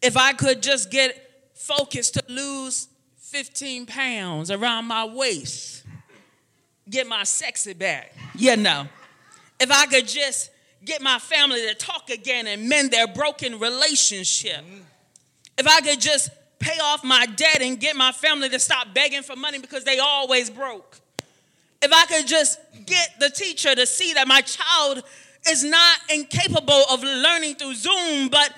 If 0.00 0.16
I 0.16 0.32
could 0.32 0.62
just 0.62 0.90
get 0.90 1.50
focused 1.54 2.14
to 2.14 2.22
lose 2.28 2.88
15 3.18 3.84
pounds 3.86 4.50
around 4.50 4.86
my 4.86 5.04
waist, 5.04 5.83
get 6.88 7.06
my 7.06 7.24
sexy 7.24 7.74
back, 7.74 8.14
you 8.34 8.56
know. 8.56 8.86
If 9.60 9.70
I 9.70 9.86
could 9.86 10.06
just 10.06 10.50
get 10.84 11.00
my 11.00 11.18
family 11.18 11.66
to 11.66 11.74
talk 11.74 12.10
again 12.10 12.46
and 12.46 12.68
mend 12.68 12.90
their 12.90 13.06
broken 13.06 13.58
relationship. 13.58 14.64
If 15.56 15.66
I 15.66 15.80
could 15.80 16.00
just 16.00 16.30
pay 16.58 16.78
off 16.82 17.04
my 17.04 17.26
debt 17.26 17.60
and 17.60 17.78
get 17.78 17.96
my 17.96 18.12
family 18.12 18.48
to 18.50 18.58
stop 18.58 18.94
begging 18.94 19.22
for 19.22 19.36
money 19.36 19.58
because 19.58 19.84
they 19.84 19.98
always 19.98 20.50
broke. 20.50 20.98
If 21.82 21.92
I 21.92 22.06
could 22.06 22.26
just 22.26 22.58
get 22.86 23.10
the 23.20 23.30
teacher 23.30 23.74
to 23.74 23.86
see 23.86 24.14
that 24.14 24.26
my 24.26 24.40
child 24.40 25.02
is 25.48 25.62
not 25.62 25.98
incapable 26.12 26.82
of 26.90 27.02
learning 27.02 27.56
through 27.56 27.74
Zoom, 27.74 28.28
but 28.28 28.54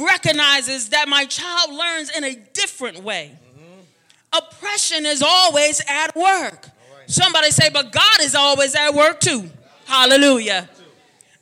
recognizes 0.00 0.88
that 0.90 1.08
my 1.08 1.26
child 1.26 1.72
learns 1.72 2.10
in 2.16 2.24
a 2.24 2.34
different 2.34 3.02
way. 3.02 3.32
Mm-hmm. 3.32 4.38
Oppression 4.38 5.04
is 5.04 5.22
always 5.22 5.82
at 5.86 6.16
work. 6.16 6.68
Somebody 7.06 7.50
say, 7.50 7.68
but 7.70 7.92
God 7.92 8.20
is 8.20 8.34
always 8.34 8.74
at 8.74 8.90
work 8.90 9.20
too. 9.20 9.50
Hallelujah. 9.86 10.68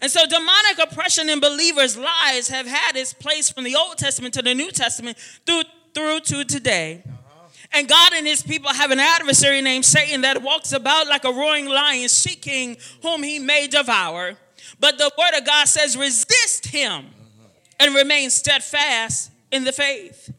And 0.01 0.11
so 0.11 0.25
demonic 0.27 0.79
oppression 0.83 1.29
in 1.29 1.41
believers' 1.41 1.97
lives 1.97 2.49
have 2.49 2.67
had 2.67 2.97
its 2.97 3.13
place 3.13 3.51
from 3.51 3.65
the 3.65 3.77
Old 3.77 3.99
Testament 3.99 4.35
to 4.35 4.43
the 4.43 4.55
New 4.55 4.71
Testament 4.71 5.19
through, 5.45 5.63
through 5.95 6.21
to 6.21 6.45
today. 6.45 7.03
Uh-huh. 7.07 7.49
And 7.73 7.89
God 7.89 8.13
and 8.15 8.27
his 8.27 8.43
people 8.43 8.73
have 8.73 8.91
an 8.91 8.99
adversary 8.99 9.61
named 9.61 9.85
Satan 9.85 10.23
that 10.23 10.43
walks 10.43 10.73
about 10.73 11.07
like 11.07 11.25
a 11.25 11.31
roaring 11.31 11.67
lion 11.67 12.09
seeking 12.09 12.79
whom 13.03 13.23
he 13.23 13.39
may 13.39 13.67
devour. 13.67 14.37
But 14.79 14.97
the 14.97 15.11
word 15.19 15.39
of 15.39 15.45
God 15.45 15.69
says, 15.69 15.97
resist 15.97 16.69
him 16.69 16.93
uh-huh. 16.93 17.49
and 17.81 17.95
remain 17.95 18.31
steadfast 18.31 19.31
in 19.53 19.65
the 19.65 19.73
faith. 19.73 20.33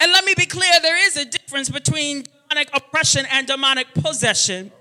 And 0.00 0.12
let 0.12 0.24
me 0.24 0.34
be 0.36 0.46
clear 0.46 0.70
there 0.82 1.06
is 1.06 1.16
a 1.16 1.24
difference 1.24 1.70
between 1.70 2.24
demonic 2.48 2.70
oppression 2.74 3.26
and 3.30 3.46
demonic 3.46 3.92
possession. 3.94 4.72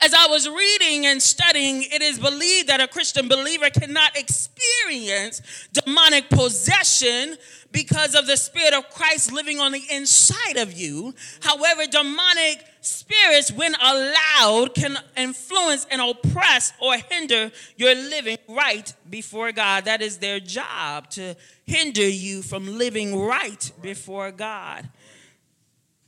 As 0.00 0.14
I 0.14 0.26
was 0.26 0.48
reading 0.48 1.06
and 1.06 1.22
studying, 1.22 1.82
it 1.82 2.00
is 2.02 2.18
believed 2.18 2.68
that 2.68 2.80
a 2.80 2.88
Christian 2.88 3.28
believer 3.28 3.68
cannot 3.68 4.16
experience 4.16 5.42
demonic 5.72 6.30
possession 6.30 7.36
because 7.72 8.14
of 8.14 8.26
the 8.26 8.36
Spirit 8.36 8.74
of 8.74 8.88
Christ 8.90 9.32
living 9.32 9.60
on 9.60 9.70
the 9.70 9.82
inside 9.90 10.56
of 10.56 10.72
you. 10.72 11.14
However, 11.40 11.86
demonic 11.86 12.64
spirits, 12.80 13.52
when 13.52 13.74
allowed, 13.74 14.74
can 14.74 14.98
influence 15.16 15.86
and 15.90 16.00
oppress 16.00 16.72
or 16.80 16.96
hinder 16.96 17.52
your 17.76 17.94
living 17.94 18.38
right 18.48 18.92
before 19.08 19.52
God. 19.52 19.84
That 19.84 20.02
is 20.02 20.18
their 20.18 20.40
job 20.40 21.10
to 21.10 21.36
hinder 21.64 22.08
you 22.08 22.42
from 22.42 22.78
living 22.78 23.18
right 23.18 23.70
before 23.80 24.32
God, 24.32 24.88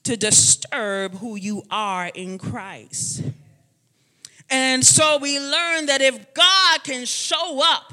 to 0.04 0.16
disturb 0.16 1.16
who 1.16 1.36
you 1.36 1.62
are 1.70 2.10
in 2.14 2.38
Christ. 2.38 3.22
And 4.50 4.84
so 4.84 5.18
we 5.18 5.38
learn 5.38 5.86
that 5.86 6.00
if 6.00 6.34
God 6.34 6.84
can 6.84 7.06
show 7.06 7.60
up 7.62 7.92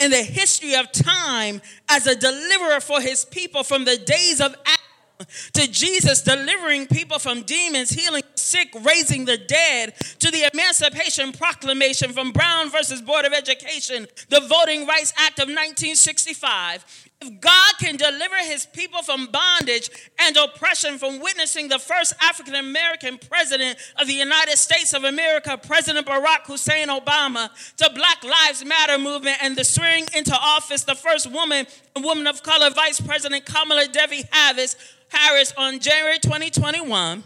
in 0.00 0.10
the 0.10 0.22
history 0.22 0.74
of 0.74 0.90
time 0.90 1.60
as 1.88 2.06
a 2.06 2.16
deliverer 2.16 2.80
for 2.80 3.00
his 3.00 3.24
people 3.24 3.62
from 3.62 3.84
the 3.84 3.96
days 3.96 4.40
of 4.40 4.54
Adam 4.66 5.26
to 5.52 5.70
Jesus 5.70 6.22
delivering 6.22 6.86
people 6.86 7.18
from 7.18 7.42
demons, 7.42 7.90
healing 7.90 8.22
sick, 8.34 8.68
raising 8.82 9.24
the 9.24 9.36
dead, 9.36 9.94
to 10.18 10.30
the 10.30 10.50
Emancipation 10.52 11.32
Proclamation 11.32 12.12
from 12.12 12.32
Brown 12.32 12.70
versus 12.70 13.00
Board 13.00 13.24
of 13.24 13.32
Education, 13.32 14.06
the 14.28 14.40
Voting 14.40 14.86
Rights 14.86 15.12
Act 15.16 15.38
of 15.38 15.46
1965, 15.46 17.10
if 17.22 17.40
God 17.40 17.74
can 17.78 17.96
deliver 17.96 18.36
his 18.36 18.66
people 18.66 19.02
from 19.02 19.26
bondage 19.26 19.90
and 20.18 20.36
oppression 20.36 20.98
from 20.98 21.20
witnessing 21.20 21.68
the 21.68 21.78
first 21.78 22.14
African 22.20 22.56
American 22.56 23.18
president 23.18 23.78
of 23.98 24.06
the 24.08 24.14
United 24.14 24.56
States 24.58 24.92
of 24.92 25.04
America, 25.04 25.56
President 25.56 26.06
Barack 26.06 26.46
Hussein 26.46 26.88
Obama, 26.88 27.50
to 27.76 27.90
Black 27.94 28.24
Lives 28.24 28.64
Matter 28.64 28.98
movement 28.98 29.38
and 29.42 29.56
the 29.56 29.64
swearing 29.64 30.06
into 30.16 30.36
office 30.36 30.82
the 30.84 30.94
first 30.94 31.30
woman 31.30 31.66
woman 31.96 32.26
of 32.26 32.42
color 32.42 32.70
Vice 32.70 33.00
President 33.00 33.44
Kamala 33.44 33.86
Devi 33.86 34.24
Harris, 34.30 34.76
Harris 35.08 35.52
on 35.56 35.78
January 35.78 36.18
2021, 36.18 37.22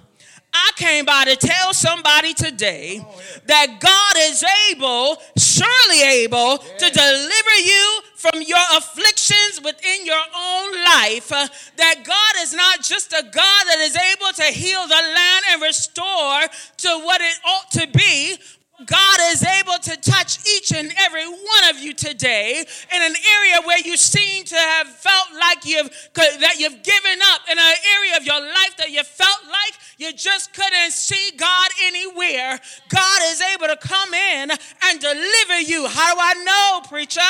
I 0.57 0.71
came 0.77 1.05
by 1.05 1.25
to 1.25 1.37
tell 1.37 1.75
somebody 1.75 2.33
today 2.33 3.05
that 3.47 3.79
God 3.79 4.15
is 4.19 4.45
able, 4.73 5.19
surely 5.37 6.03
able, 6.03 6.59
to 6.59 6.91
deliver 6.91 7.57
you 7.63 8.01
from 8.15 8.41
your 8.43 8.65
afflictions 8.75 9.61
within 9.63 10.07
your 10.07 10.25
own 10.35 10.73
life. 10.85 11.31
Uh, 11.31 11.47
that 11.77 11.97
God 12.05 12.43
is 12.43 12.55
not 12.55 12.83
just 12.83 13.13
a 13.13 13.23
God 13.23 13.63
that 13.69 13.79
is 13.81 13.97
able 13.97 14.33
to 14.33 14.45
heal 14.45 14.83
the 14.87 14.95
land 14.95 15.45
and 15.53 15.63
restore 15.63 16.41
to 16.79 16.89
what 17.05 17.21
it 17.21 17.39
ought 17.47 17.71
to 17.73 17.87
be, 17.89 18.37
God 18.85 19.19
is 19.33 19.43
able 19.43 19.79
to 19.83 19.97
touch 19.97 20.39
each 20.47 20.73
and 20.73 20.93
every 20.99 21.27
one 21.27 21.71
of 21.71 21.79
you 21.79 21.95
today 21.95 22.61
in 22.95 23.03
an 23.03 23.15
area 23.33 23.63
where 23.65 23.79
you 23.79 23.97
seem 23.97 24.45
to 24.45 24.55
have 24.55 24.89
felt 24.89 25.29
like 25.41 25.65
you've 25.65 25.89
that 26.15 26.57
you've 26.59 26.83
given 26.83 27.19
up 27.33 27.41
in 27.51 27.59
an 27.59 27.75
area 27.95 28.17
of 28.19 28.25
your 28.27 28.41
life 28.41 28.77
that 28.77 28.91
you 28.91 29.03
felt 29.03 29.41
like 29.47 29.81
you 29.97 30.13
just 30.13 30.53
couldn't 30.53 30.93
see 30.93 31.33
God 31.39 31.71
anywhere. 31.85 32.61
God 32.91 33.21
is 33.25 33.41
able 33.55 33.69
to 33.69 33.77
come 33.77 34.13
in 34.13 34.51
and 34.51 35.01
deliver 35.01 35.61
you. 35.61 35.87
How 35.89 36.15
do 36.15 36.21
I 36.21 36.35
know, 36.45 36.89
preacher? 36.89 37.21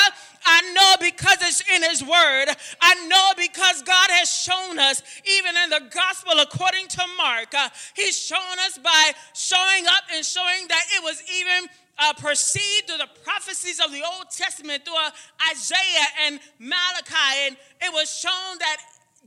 I 0.47 0.73
know 0.73 0.95
because 1.01 1.39
it's 1.43 1.63
in 1.75 1.83
His 1.83 2.03
Word. 2.03 2.47
I 2.81 3.07
know 3.09 3.33
because 3.37 3.83
God 3.83 4.11
has 4.11 4.31
shown 4.31 4.79
us, 4.79 5.03
even 5.27 5.57
in 5.57 5.71
the 5.71 5.83
Gospel 5.91 6.35
according 6.41 6.87
to 6.89 7.03
Mark, 7.17 7.53
uh, 7.53 7.69
He's 7.95 8.17
shown 8.17 8.59
us 8.65 8.79
by 8.79 9.13
showing 9.35 9.87
up 9.87 10.05
and 10.15 10.25
showing 10.25 10.69
that 10.69 10.85
it 10.97 11.03
was 11.03 11.21
even 11.37 11.69
uh, 11.99 12.13
perceived 12.15 12.87
through 12.87 12.99
the 12.99 13.09
prophecies 13.25 13.81
of 13.81 13.91
the 13.91 14.03
Old 14.05 14.31
Testament, 14.31 14.85
through 14.85 14.97
uh, 14.97 15.11
Isaiah 15.51 16.07
and 16.27 16.41
Malachi, 16.59 17.47
and 17.47 17.57
it 17.83 17.93
was 17.93 18.09
shown 18.09 18.59
that 18.59 18.77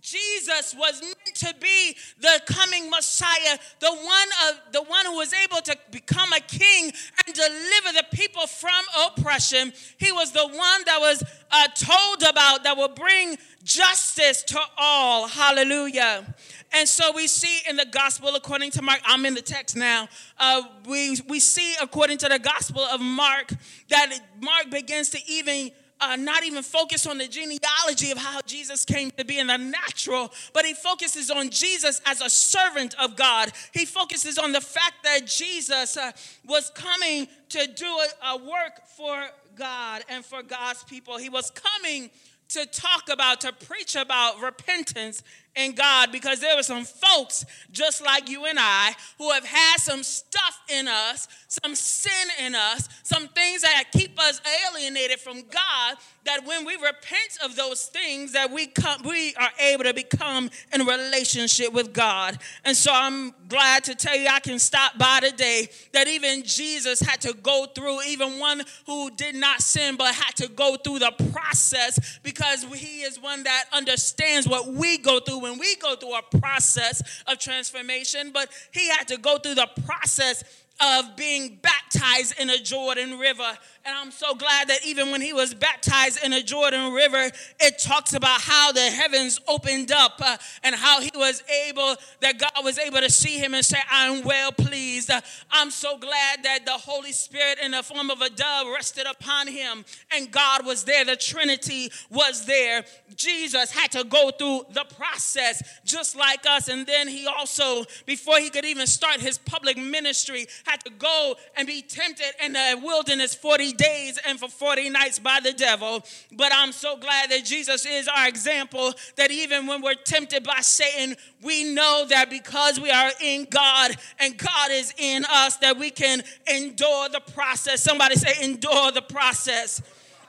Jesus 0.02 0.76
was 0.78 1.02
meant 1.02 1.36
to 1.36 1.54
be 1.60 1.96
the 2.20 2.42
coming 2.46 2.90
Messiah, 2.90 3.58
the 3.80 3.92
one 3.92 4.28
of 4.48 4.74
the 4.74 4.84
one 4.84 5.06
who 5.06 5.16
was 5.16 5.34
able 5.34 5.62
to 5.62 5.78
become 5.92 6.32
a 6.34 6.40
king 6.40 6.92
and 7.26 7.36
deliver 7.36 7.94
the 7.94 8.06
people 8.14 8.48
from 8.48 8.84
oppression. 9.06 9.74
He 9.98 10.12
was 10.12 10.32
the 10.32 10.48
one 10.48 10.84
that 10.86 11.00
was 11.00 11.24
uh, 11.52 11.68
told 11.76 12.24
about 12.24 12.64
that 12.64 12.78
will 12.78 12.90
bring 12.90 13.38
justice 13.64 14.44
to 14.44 14.60
all. 14.78 15.28
Hallelujah. 15.28 16.36
And 16.72 16.88
so 16.88 17.12
we 17.14 17.28
see 17.28 17.60
in 17.68 17.76
the 17.76 17.86
gospel, 17.86 18.36
according 18.36 18.72
to 18.72 18.82
Mark, 18.82 19.02
I'm 19.06 19.26
in 19.26 19.34
the 19.34 19.42
text 19.42 19.76
now. 19.76 20.08
Uh, 20.38 20.62
we 20.86 21.18
we 21.28 21.40
see 21.40 21.76
according 21.82 22.20
to 22.20 22.30
the 22.30 22.40
gospel 22.40 22.82
of 22.82 23.02
Mark 23.02 23.52
that 23.90 24.20
Mark 24.40 24.70
begins 24.70 25.10
to 25.10 25.20
even 25.28 25.72
uh, 26.02 26.16
not 26.16 26.44
even 26.44 26.64
focus 26.64 27.06
on 27.06 27.18
the 27.18 27.28
genealogy 27.28 28.12
of 28.12 28.18
how 28.18 28.42
Jesus 28.46 28.86
came 28.86 29.12
to 29.12 29.26
be 29.26 29.40
in 29.40 29.48
the 29.48 29.58
natural, 29.58 30.32
but 30.54 30.66
he 30.66 30.74
focuses 30.74 31.30
on 31.30 31.50
Jesus 31.50 32.02
as 32.06 32.22
a 32.22 32.30
servant 32.30 32.96
of 33.00 33.16
God. 33.16 33.52
He 33.74 33.86
focuses 33.86 34.38
on 34.38 34.52
the 34.52 34.62
fact 34.62 35.04
that 35.04 35.28
Jesus 35.28 35.98
uh, 35.98 36.12
was 36.46 36.72
coming 36.72 37.28
to 37.50 37.68
do 37.68 37.86
a, 37.86 38.28
a 38.28 38.38
work 38.38 38.86
for 38.96 39.28
God 39.56 40.04
and 40.10 40.24
for 40.24 40.42
God's 40.42 40.84
people. 40.84 41.18
He 41.18 41.30
was 41.30 41.52
coming 41.52 42.10
to 42.50 42.66
talk 42.66 43.10
about, 43.12 43.42
to 43.42 43.54
preach 43.54 43.96
about 43.96 44.42
repentance 44.42 45.24
in 45.60 45.74
God 45.74 46.12
because 46.12 46.40
there 46.40 46.56
were 46.56 46.64
some 46.64 46.86
folks 46.86 47.46
just 47.72 48.04
like 48.04 48.30
you 48.30 48.46
and 48.46 48.58
I 48.60 48.94
who 49.18 49.30
have 49.32 49.46
had 49.46 49.78
some 49.78 50.04
stuff 50.04 50.62
in 50.70 50.88
us, 50.88 51.28
some 51.48 51.76
sin 51.76 52.12
in 52.46 52.56
us, 52.56 52.88
some 53.04 53.28
things 53.28 53.62
that 53.62 53.86
keep 53.92 54.20
us 54.20 54.42
alienated 54.68 55.20
from 55.20 55.44
God. 55.50 55.98
That 56.26 56.46
when 56.46 56.66
we 56.66 56.74
repent 56.76 57.38
of 57.44 57.56
those 57.56 57.86
things, 57.86 58.34
that 58.34 58.52
we 58.52 58.68
come, 58.68 59.02
we 59.04 59.34
are 59.36 59.50
able 59.60 59.86
to 59.86 59.94
become 59.94 60.50
in 60.74 60.86
relationship 60.86 61.74
with 61.74 61.94
God. 61.94 62.38
And 62.66 62.76
so 62.76 62.92
I'm 62.94 63.34
glad 63.48 63.84
to 63.86 63.96
tell 63.96 64.16
you 64.16 64.28
I 64.28 64.40
can 64.40 64.60
stop 64.60 64.98
by 64.98 65.22
today 65.22 65.70
that 65.94 66.08
even 66.08 66.44
Jesus 66.44 67.00
had 67.00 67.22
to 67.22 67.34
go 67.34 67.66
through, 67.74 68.04
even 68.04 68.40
one 68.40 68.62
who 68.86 69.10
did 69.12 69.36
not 69.36 69.62
sin 69.62 69.96
but 69.96 70.14
had 70.14 70.36
to 70.38 70.48
go 70.50 70.76
through 70.76 71.00
the 71.00 71.14
process 71.32 72.20
because 72.24 72.64
he 72.76 73.02
is 73.02 73.20
one 73.22 73.44
that 73.44 73.66
understands 73.74 74.48
what 74.48 74.68
we 74.68 74.98
go 74.98 75.20
through 75.20 75.40
when 75.40 75.58
we 75.58 75.76
go 75.78 75.96
through 75.96 76.16
a 76.16 76.40
process 76.40 77.24
of 77.28 77.40
transformation, 77.40 78.32
but 78.32 78.50
he 78.72 78.90
had 78.90 79.08
to 79.08 79.18
go 79.18 79.38
through 79.38 79.56
the 79.56 79.70
process 79.86 80.44
of 80.82 81.16
being 81.16 81.60
baptized 81.62 82.40
in 82.40 82.50
a 82.50 82.58
Jordan 82.58 83.20
River. 83.20 83.58
And 83.86 83.98
I'm 83.98 84.12
so 84.12 84.36
glad 84.36 84.68
that 84.68 84.86
even 84.86 85.12
when 85.12 85.22
he 85.22 85.34
was 85.34 85.54
baptized 85.54 86.24
in 86.24 86.32
a 86.34 86.44
Jordan 86.44 86.94
River, 86.94 87.32
it 87.60 87.80
talks 87.80 88.14
about 88.14 88.40
how 88.42 88.72
the 88.72 88.82
heavens 88.82 89.40
opened 89.48 89.92
up 89.92 90.20
uh, 90.24 90.38
and 90.64 90.76
how 90.76 91.02
he 91.02 91.12
was 91.16 91.44
able, 91.68 91.96
that 92.22 92.38
God 92.38 92.64
was 92.64 92.78
able 92.78 93.00
to 93.00 93.10
see 93.10 93.38
him 93.38 93.54
and 93.54 93.66
say, 93.66 93.80
I'm 93.90 94.24
well 94.24 94.52
pleased. 94.52 95.10
Uh, 95.10 95.22
I'm 95.50 95.72
so 95.72 95.98
glad 95.98 96.44
that 96.44 96.66
the 96.66 96.72
Holy 96.72 97.12
Spirit 97.12 97.58
in 97.64 97.72
the 97.72 97.82
form 97.82 98.10
of 98.10 98.22
a 98.22 98.30
dove 98.30 98.68
rested 98.68 99.08
upon 99.10 99.48
him 99.48 99.84
and 100.16 100.32
God 100.32 100.66
was 100.66 100.84
there. 100.84 101.04
The 101.04 101.16
Trinity 101.16 101.92
was 102.10 102.46
there. 102.46 102.84
Jesus 103.16 103.72
had 103.72 103.92
to 103.94 104.04
go 104.04 104.32
through 104.32 104.66
the 104.72 104.86
process 104.96 105.64
just 105.84 106.16
like 106.16 106.46
us. 106.46 106.68
And 106.68 106.86
then 106.86 107.08
he 107.08 107.26
also, 107.28 107.86
before 108.06 108.38
he 108.38 108.50
could 108.50 108.66
even 108.66 108.88
start 108.88 109.20
his 109.20 109.38
public 109.38 109.78
ministry, 109.78 110.48
had 110.70 110.84
to 110.86 110.92
go 110.92 111.36
and 111.56 111.68
be 111.68 111.82
tempted 111.82 112.32
in 112.44 112.54
the 112.54 112.80
wilderness 112.84 113.34
40 113.34 113.74
days 113.74 114.20
and 114.28 114.40
for 114.40 114.48
40 114.48 114.90
nights 114.90 115.18
by 115.18 115.40
the 115.44 115.52
devil. 115.52 116.04
But 116.32 116.52
I'm 116.54 116.72
so 116.72 116.96
glad 116.96 117.32
that 117.32 117.44
Jesus 117.44 117.86
is 117.86 118.08
our 118.08 118.28
example, 118.28 118.94
that 119.16 119.32
even 119.32 119.66
when 119.66 119.82
we're 119.82 119.96
tempted 119.96 120.44
by 120.44 120.60
Satan, 120.62 121.16
we 121.42 121.74
know 121.74 122.06
that 122.10 122.30
because 122.30 122.80
we 122.80 122.92
are 122.92 123.12
in 123.22 123.48
God 123.50 123.96
and 124.20 124.38
God 124.38 124.72
is 124.72 124.94
in 124.98 125.26
us, 125.26 125.58
that 125.58 125.78
we 125.78 125.90
can 125.90 126.22
endure 126.48 127.10
the 127.10 127.22
process. 127.34 127.82
Somebody 127.82 128.16
say, 128.16 128.44
endure 128.44 128.92
the 128.92 129.02
process. 129.02 129.82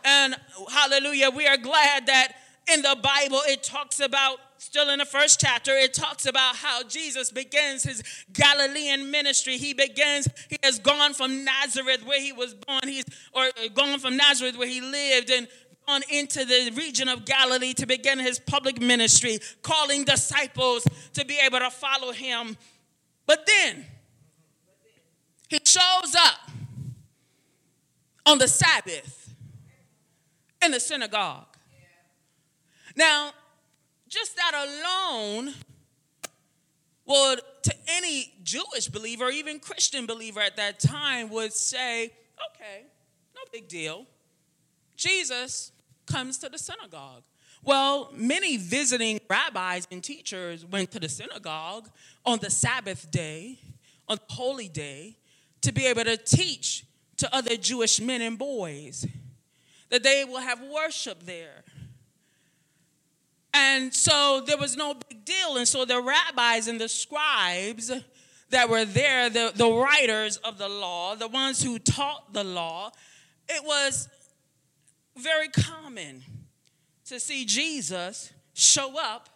And 0.04 0.34
hallelujah, 0.70 1.30
we 1.30 1.46
are 1.46 1.58
glad 1.58 2.06
that 2.06 2.32
in 2.72 2.80
the 2.82 2.96
Bible 3.02 3.40
it 3.46 3.62
talks 3.62 4.00
about 4.00 4.38
still 4.60 4.90
in 4.90 4.98
the 4.98 5.06
first 5.06 5.40
chapter, 5.40 5.72
it 5.72 5.94
talks 5.94 6.26
about 6.26 6.56
how 6.56 6.82
Jesus 6.82 7.32
begins 7.32 7.82
his 7.82 8.02
Galilean 8.32 9.10
ministry. 9.10 9.56
He 9.56 9.72
begins, 9.72 10.28
he 10.48 10.58
has 10.62 10.78
gone 10.78 11.14
from 11.14 11.44
Nazareth 11.44 12.04
where 12.04 12.20
he 12.20 12.32
was 12.32 12.54
born, 12.54 12.82
he's 12.84 13.04
or 13.32 13.48
gone 13.74 13.98
from 13.98 14.16
Nazareth 14.16 14.58
where 14.58 14.68
he 14.68 14.80
lived 14.80 15.30
and 15.30 15.48
gone 15.86 16.02
into 16.10 16.44
the 16.44 16.72
region 16.76 17.08
of 17.08 17.24
Galilee 17.24 17.72
to 17.72 17.86
begin 17.86 18.18
his 18.18 18.38
public 18.38 18.80
ministry, 18.80 19.38
calling 19.62 20.04
disciples 20.04 20.86
to 21.14 21.24
be 21.24 21.38
able 21.42 21.58
to 21.60 21.70
follow 21.70 22.12
him. 22.12 22.56
But 23.26 23.46
then 23.46 23.86
he 25.48 25.58
shows 25.64 26.14
up 26.16 26.50
on 28.26 28.38
the 28.38 28.46
Sabbath 28.46 29.34
in 30.62 30.70
the 30.70 30.80
synagogue. 30.80 31.46
Now, 32.94 33.32
just 34.10 34.36
that 34.36 34.52
alone 34.54 35.54
would, 37.06 37.40
to 37.62 37.74
any 37.88 38.32
Jewish 38.42 38.88
believer, 38.88 39.30
even 39.30 39.58
Christian 39.58 40.04
believer 40.04 40.40
at 40.40 40.56
that 40.56 40.80
time, 40.80 41.30
would 41.30 41.52
say, 41.52 42.12
okay, 42.54 42.84
no 43.34 43.40
big 43.52 43.68
deal. 43.68 44.06
Jesus 44.96 45.72
comes 46.06 46.38
to 46.38 46.48
the 46.48 46.58
synagogue. 46.58 47.22
Well, 47.62 48.10
many 48.14 48.56
visiting 48.56 49.20
rabbis 49.28 49.86
and 49.90 50.02
teachers 50.02 50.64
went 50.64 50.90
to 50.92 51.00
the 51.00 51.08
synagogue 51.08 51.88
on 52.26 52.38
the 52.38 52.50
Sabbath 52.50 53.10
day, 53.10 53.58
on 54.08 54.18
the 54.28 54.34
holy 54.34 54.68
day, 54.68 55.16
to 55.62 55.72
be 55.72 55.86
able 55.86 56.04
to 56.04 56.16
teach 56.16 56.84
to 57.18 57.34
other 57.34 57.56
Jewish 57.56 58.00
men 58.00 58.22
and 58.22 58.38
boys 58.38 59.06
that 59.90 60.02
they 60.02 60.24
will 60.24 60.40
have 60.40 60.60
worship 60.62 61.22
there. 61.24 61.64
And 63.52 63.92
so 63.92 64.42
there 64.46 64.56
was 64.56 64.76
no 64.76 64.94
big 64.94 65.24
deal. 65.24 65.56
And 65.56 65.66
so 65.66 65.84
the 65.84 66.00
rabbis 66.00 66.68
and 66.68 66.80
the 66.80 66.88
scribes 66.88 67.90
that 68.50 68.68
were 68.68 68.84
there, 68.84 69.30
the, 69.30 69.52
the 69.54 69.70
writers 69.70 70.36
of 70.38 70.58
the 70.58 70.68
law, 70.68 71.14
the 71.14 71.28
ones 71.28 71.62
who 71.62 71.78
taught 71.78 72.32
the 72.32 72.44
law, 72.44 72.90
it 73.48 73.64
was 73.64 74.08
very 75.16 75.48
common 75.48 76.22
to 77.06 77.18
see 77.18 77.44
Jesus 77.44 78.32
show 78.54 78.98
up 78.98 79.28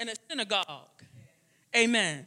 in 0.00 0.08
a 0.08 0.14
synagogue. 0.30 0.88
Amen. 1.76 2.26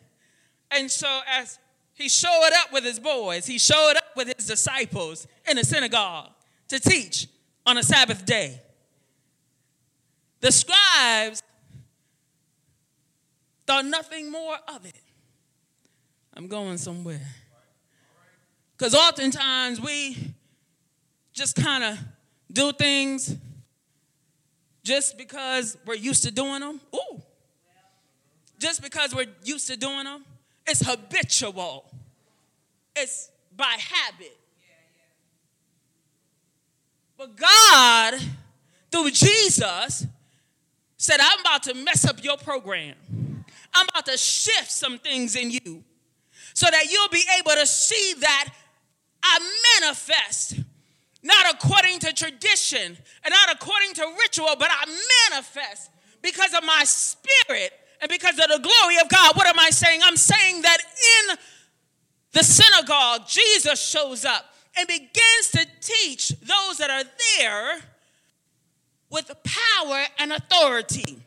And 0.69 0.89
so 0.89 1.21
as 1.27 1.57
he 1.93 2.07
showed 2.07 2.49
up 2.53 2.71
with 2.71 2.83
his 2.83 2.99
boys, 2.99 3.45
he 3.45 3.57
showed 3.57 3.93
up 3.97 4.15
with 4.15 4.33
his 4.35 4.47
disciples 4.47 5.27
in 5.49 5.57
a 5.57 5.63
synagogue 5.63 6.31
to 6.69 6.79
teach 6.79 7.27
on 7.65 7.77
a 7.77 7.83
Sabbath 7.83 8.25
day. 8.25 8.61
The 10.41 10.51
scribes 10.51 11.41
thought 13.65 13.85
nothing 13.85 14.31
more 14.31 14.57
of 14.67 14.85
it. 14.85 14.99
I'm 16.33 16.47
going 16.47 16.77
somewhere. 16.77 17.21
Because 18.75 18.95
oftentimes 18.95 19.79
we 19.79 20.33
just 21.33 21.55
kind 21.55 21.83
of 21.83 21.99
do 22.51 22.71
things 22.73 23.35
just 24.83 25.17
because 25.17 25.77
we're 25.85 25.93
used 25.93 26.23
to 26.23 26.31
doing 26.31 26.61
them. 26.61 26.81
Ooh. 26.95 27.21
Just 28.57 28.81
because 28.81 29.13
we're 29.15 29.27
used 29.43 29.67
to 29.67 29.77
doing 29.77 30.05
them. 30.05 30.25
It's 30.65 30.85
habitual, 30.85 31.85
it's 32.95 33.29
by 33.55 33.75
habit. 33.77 34.37
But 37.17 37.35
God, 37.35 38.19
through 38.91 39.11
Jesus, 39.11 40.07
said, 41.01 41.17
I'm 41.19 41.39
about 41.39 41.63
to 41.63 41.73
mess 41.73 42.05
up 42.05 42.23
your 42.23 42.37
program. 42.37 42.93
I'm 43.73 43.87
about 43.89 44.05
to 44.05 44.17
shift 44.17 44.71
some 44.71 44.99
things 44.99 45.35
in 45.35 45.49
you 45.49 45.83
so 46.53 46.67
that 46.69 46.91
you'll 46.91 47.09
be 47.09 47.23
able 47.39 47.51
to 47.59 47.65
see 47.65 48.13
that 48.19 48.49
I 49.23 49.39
manifest, 49.79 50.59
not 51.23 51.55
according 51.55 51.99
to 51.99 52.13
tradition 52.13 52.97
and 53.23 53.31
not 53.31 53.55
according 53.55 53.95
to 53.95 54.13
ritual, 54.19 54.55
but 54.59 54.69
I 54.69 54.85
manifest 55.31 55.89
because 56.21 56.53
of 56.53 56.63
my 56.63 56.83
spirit 56.83 57.71
and 57.99 58.09
because 58.09 58.37
of 58.37 58.47
the 58.49 58.59
glory 58.59 58.97
of 59.01 59.09
God. 59.09 59.35
What 59.35 59.47
am 59.47 59.59
I 59.59 59.71
saying? 59.71 60.01
I'm 60.03 60.17
saying 60.17 60.61
that 60.61 60.77
in 61.29 61.37
the 62.33 62.43
synagogue, 62.43 63.27
Jesus 63.27 63.81
shows 63.81 64.23
up 64.23 64.53
and 64.77 64.87
begins 64.87 65.51
to 65.53 65.65
teach 65.81 66.29
those 66.41 66.77
that 66.77 66.91
are 66.91 67.09
there 67.39 67.81
with 69.11 69.31
power 69.43 70.03
and 70.17 70.31
authority. 70.33 71.17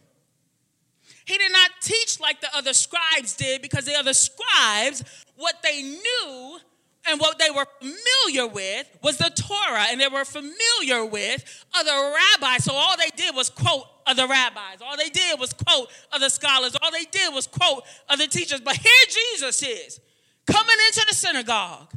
He 1.26 1.38
did 1.38 1.52
not 1.52 1.70
teach 1.80 2.20
like 2.20 2.40
the 2.40 2.54
other 2.54 2.72
scribes 2.72 3.34
did 3.34 3.62
because 3.62 3.84
the 3.84 3.94
other 3.94 4.12
scribes, 4.12 5.04
what 5.36 5.54
they 5.62 5.82
knew 5.82 6.58
and 7.06 7.20
what 7.20 7.38
they 7.38 7.50
were 7.50 7.66
familiar 7.78 8.46
with 8.46 8.86
was 9.02 9.18
the 9.18 9.30
Torah, 9.30 9.86
and 9.90 10.00
they 10.00 10.08
were 10.08 10.24
familiar 10.24 11.04
with 11.04 11.64
other 11.74 12.14
rabbis. 12.14 12.64
So 12.64 12.72
all 12.72 12.96
they 12.96 13.10
did 13.16 13.34
was 13.34 13.50
quote 13.50 13.84
other 14.06 14.26
rabbis. 14.26 14.80
All 14.82 14.96
they 14.96 15.10
did 15.10 15.38
was 15.38 15.52
quote 15.52 15.88
other 16.12 16.28
scholars. 16.28 16.76
All 16.82 16.90
they 16.90 17.04
did 17.04 17.32
was 17.34 17.46
quote 17.46 17.84
other 18.08 18.26
teachers. 18.26 18.60
But 18.60 18.76
here 18.76 18.92
Jesus 19.08 19.62
is 19.62 20.00
coming 20.46 20.76
into 20.88 21.04
the 21.08 21.14
synagogue 21.14 21.92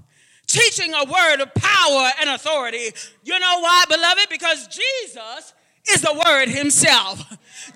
teaching 0.48 0.94
a 0.94 1.04
word 1.04 1.42
of 1.42 1.54
power 1.54 2.10
and 2.22 2.30
authority. 2.30 2.90
You 3.24 3.40
know 3.40 3.60
why, 3.60 3.84
beloved? 3.90 4.28
Because 4.30 4.68
Jesus 4.68 5.54
is 5.92 6.02
the 6.02 6.22
Word 6.26 6.50
Himself. 6.50 7.24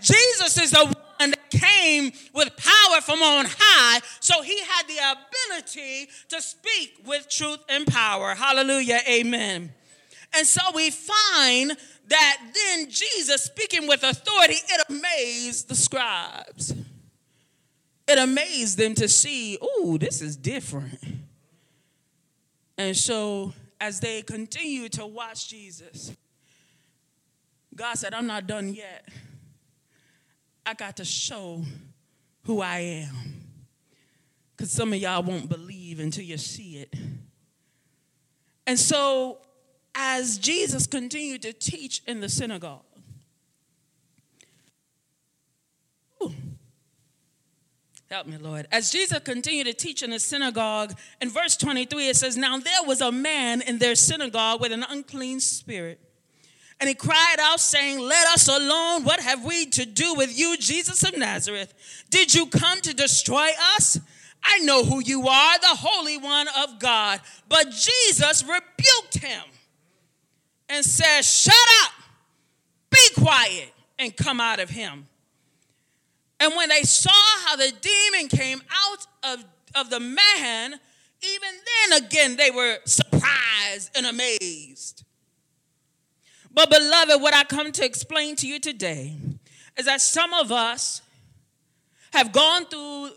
Jesus 0.02 0.58
is 0.58 0.72
the 0.72 0.86
one 0.86 1.32
that 1.32 1.50
came 1.50 2.12
with 2.34 2.50
power 2.58 3.02
from 3.02 3.22
on 3.22 3.46
high, 3.48 4.02
so 4.20 4.42
He 4.42 4.60
had 4.60 4.88
the 4.88 4.98
ability 4.98 6.10
to 6.30 6.42
speak 6.42 7.02
with 7.06 7.30
truth 7.30 7.60
and 7.70 7.86
power. 7.88 8.36
Hallelujah. 8.36 9.00
Amen. 9.08 9.74
And 10.34 10.48
so 10.48 10.62
we 10.74 10.90
find 10.90 11.76
that 12.08 12.38
then 12.54 12.90
Jesus 12.90 13.44
speaking 13.44 13.88
with 13.88 14.04
authority, 14.04 14.56
it 14.70 14.86
amazed 14.90 15.68
the 15.70 15.76
scribes. 15.76 16.74
It 18.08 18.18
amazed 18.18 18.78
them 18.78 18.96
to 18.96 19.08
see, 19.08 19.58
oh, 19.62 19.98
this 19.98 20.22
is 20.22 20.36
different. 20.36 21.00
And 22.78 22.96
so 22.98 23.54
as 23.80 24.00
they 24.00 24.22
continue 24.22 24.90
to 24.90 25.06
watch 25.06 25.50
Jesus, 25.50 26.12
God 27.76 27.98
said, 27.98 28.14
I'm 28.14 28.28
not 28.28 28.48
done 28.48 28.74
yet. 28.74 29.08
I 30.66 30.74
got 30.74 30.98
to 30.98 31.06
show 31.06 31.64
who 32.44 32.62
I 32.62 32.80
am. 32.80 33.16
Because 34.56 34.72
some 34.72 34.94
of 34.94 35.00
y'all 35.00 35.24
won't 35.24 35.50
believe 35.50 36.00
until 36.00 36.24
you 36.24 36.38
see 36.38 36.78
it. 36.78 36.94
And 38.68 38.80
so, 38.80 39.40
as 39.96 40.38
Jesus 40.38 40.86
continued 40.86 41.42
to 41.44 41.54
teach 41.54 42.02
in 42.06 42.20
the 42.20 42.30
synagogue, 42.30 42.84
help 48.10 48.28
me, 48.28 48.38
Lord. 48.38 48.68
As 48.72 48.92
Jesus 48.92 49.20
continued 49.20 49.66
to 49.68 49.74
teach 49.74 50.04
in 50.04 50.12
the 50.12 50.20
synagogue, 50.20 50.94
in 51.22 51.30
verse 51.30 51.56
23, 51.58 52.10
it 52.10 52.18
says, 52.18 52.38
Now 52.38 52.60
there 52.60 52.84
was 52.86 53.02
a 53.02 53.12
man 53.12 53.62
in 53.62 53.80
their 53.80 53.96
synagogue 53.96 54.62
with 54.62 54.72
an 54.72 54.86
unclean 54.88 55.40
spirit 55.40 56.11
and 56.82 56.88
he 56.88 56.96
cried 56.96 57.36
out, 57.40 57.60
saying, 57.60 58.00
Let 58.00 58.28
us 58.30 58.48
alone. 58.48 59.04
What 59.04 59.20
have 59.20 59.46
we 59.46 59.68
to 59.68 59.86
do 59.86 60.16
with 60.16 60.38
you, 60.38 60.58
Jesus 60.58 61.04
of 61.04 61.16
Nazareth? 61.16 61.72
Did 62.10 62.34
you 62.34 62.48
come 62.48 62.82
to 62.82 62.94
destroy 62.94 63.50
us? 63.76 64.00
I 64.44 64.58
know 64.60 64.84
who 64.84 65.00
you 65.00 65.28
are, 65.28 65.60
the 65.60 65.68
Holy 65.68 66.18
One 66.18 66.48
of 66.58 66.80
God. 66.80 67.22
But 67.48 67.70
Jesus 67.70 68.44
rebuked 68.44 69.20
him 69.20 69.44
and 70.70 70.84
said, 70.84 71.22
Shut 71.22 71.54
up, 71.84 71.92
be 72.90 73.08
quiet, 73.16 73.72
and 74.00 74.18
come 74.18 74.42
out 74.42 74.60
of 74.60 74.72
him. 74.72 75.08
And 76.40 76.56
when 76.56 76.70
they 76.70 76.82
saw 76.82 77.12
how 77.46 77.58
the 77.58 77.72
demon 77.80 78.28
came 78.28 78.60
out 78.72 79.06
of, 79.36 79.46
of 79.76 79.92
the 79.92 80.00
man, 80.00 80.72
even 81.22 81.50
then 81.92 82.04
again 82.04 82.36
they 82.38 82.50
were 82.50 82.78
surprised 82.86 83.92
and 83.96 84.08
amazed. 84.08 85.04
But, 86.54 86.70
beloved, 86.70 87.22
what 87.22 87.34
I 87.34 87.44
come 87.44 87.72
to 87.72 87.86
explain 87.86 88.36
to 88.38 88.48
you 88.48 88.60
today 88.60 89.16
is 89.78 89.86
that 89.86 90.02
some 90.02 90.34
of 90.34 90.52
us 90.52 91.02
have 92.12 92.32
gone 92.32 92.66
through 92.66 93.12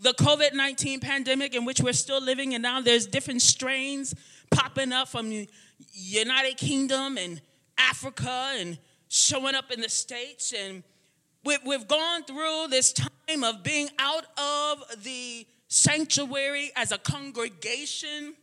the 0.00 0.14
COVID 0.14 0.54
19 0.54 1.00
pandemic 1.00 1.54
in 1.54 1.64
which 1.64 1.80
we're 1.80 1.92
still 1.92 2.20
living, 2.20 2.54
and 2.54 2.62
now 2.62 2.80
there's 2.80 3.06
different 3.06 3.42
strains 3.42 4.14
popping 4.50 4.92
up 4.92 5.08
from 5.08 5.30
the 5.30 5.48
United 5.92 6.56
Kingdom 6.56 7.18
and 7.18 7.40
Africa 7.78 8.52
and 8.56 8.78
showing 9.08 9.54
up 9.54 9.70
in 9.70 9.80
the 9.80 9.88
States. 9.88 10.52
And 10.52 10.82
we've 11.44 11.86
gone 11.86 12.24
through 12.24 12.66
this 12.70 12.92
time 12.92 13.44
of 13.44 13.62
being 13.62 13.88
out 13.98 14.24
of 14.38 15.02
the 15.02 15.46
sanctuary 15.68 16.70
as 16.76 16.92
a 16.92 16.98
congregation 16.98 18.34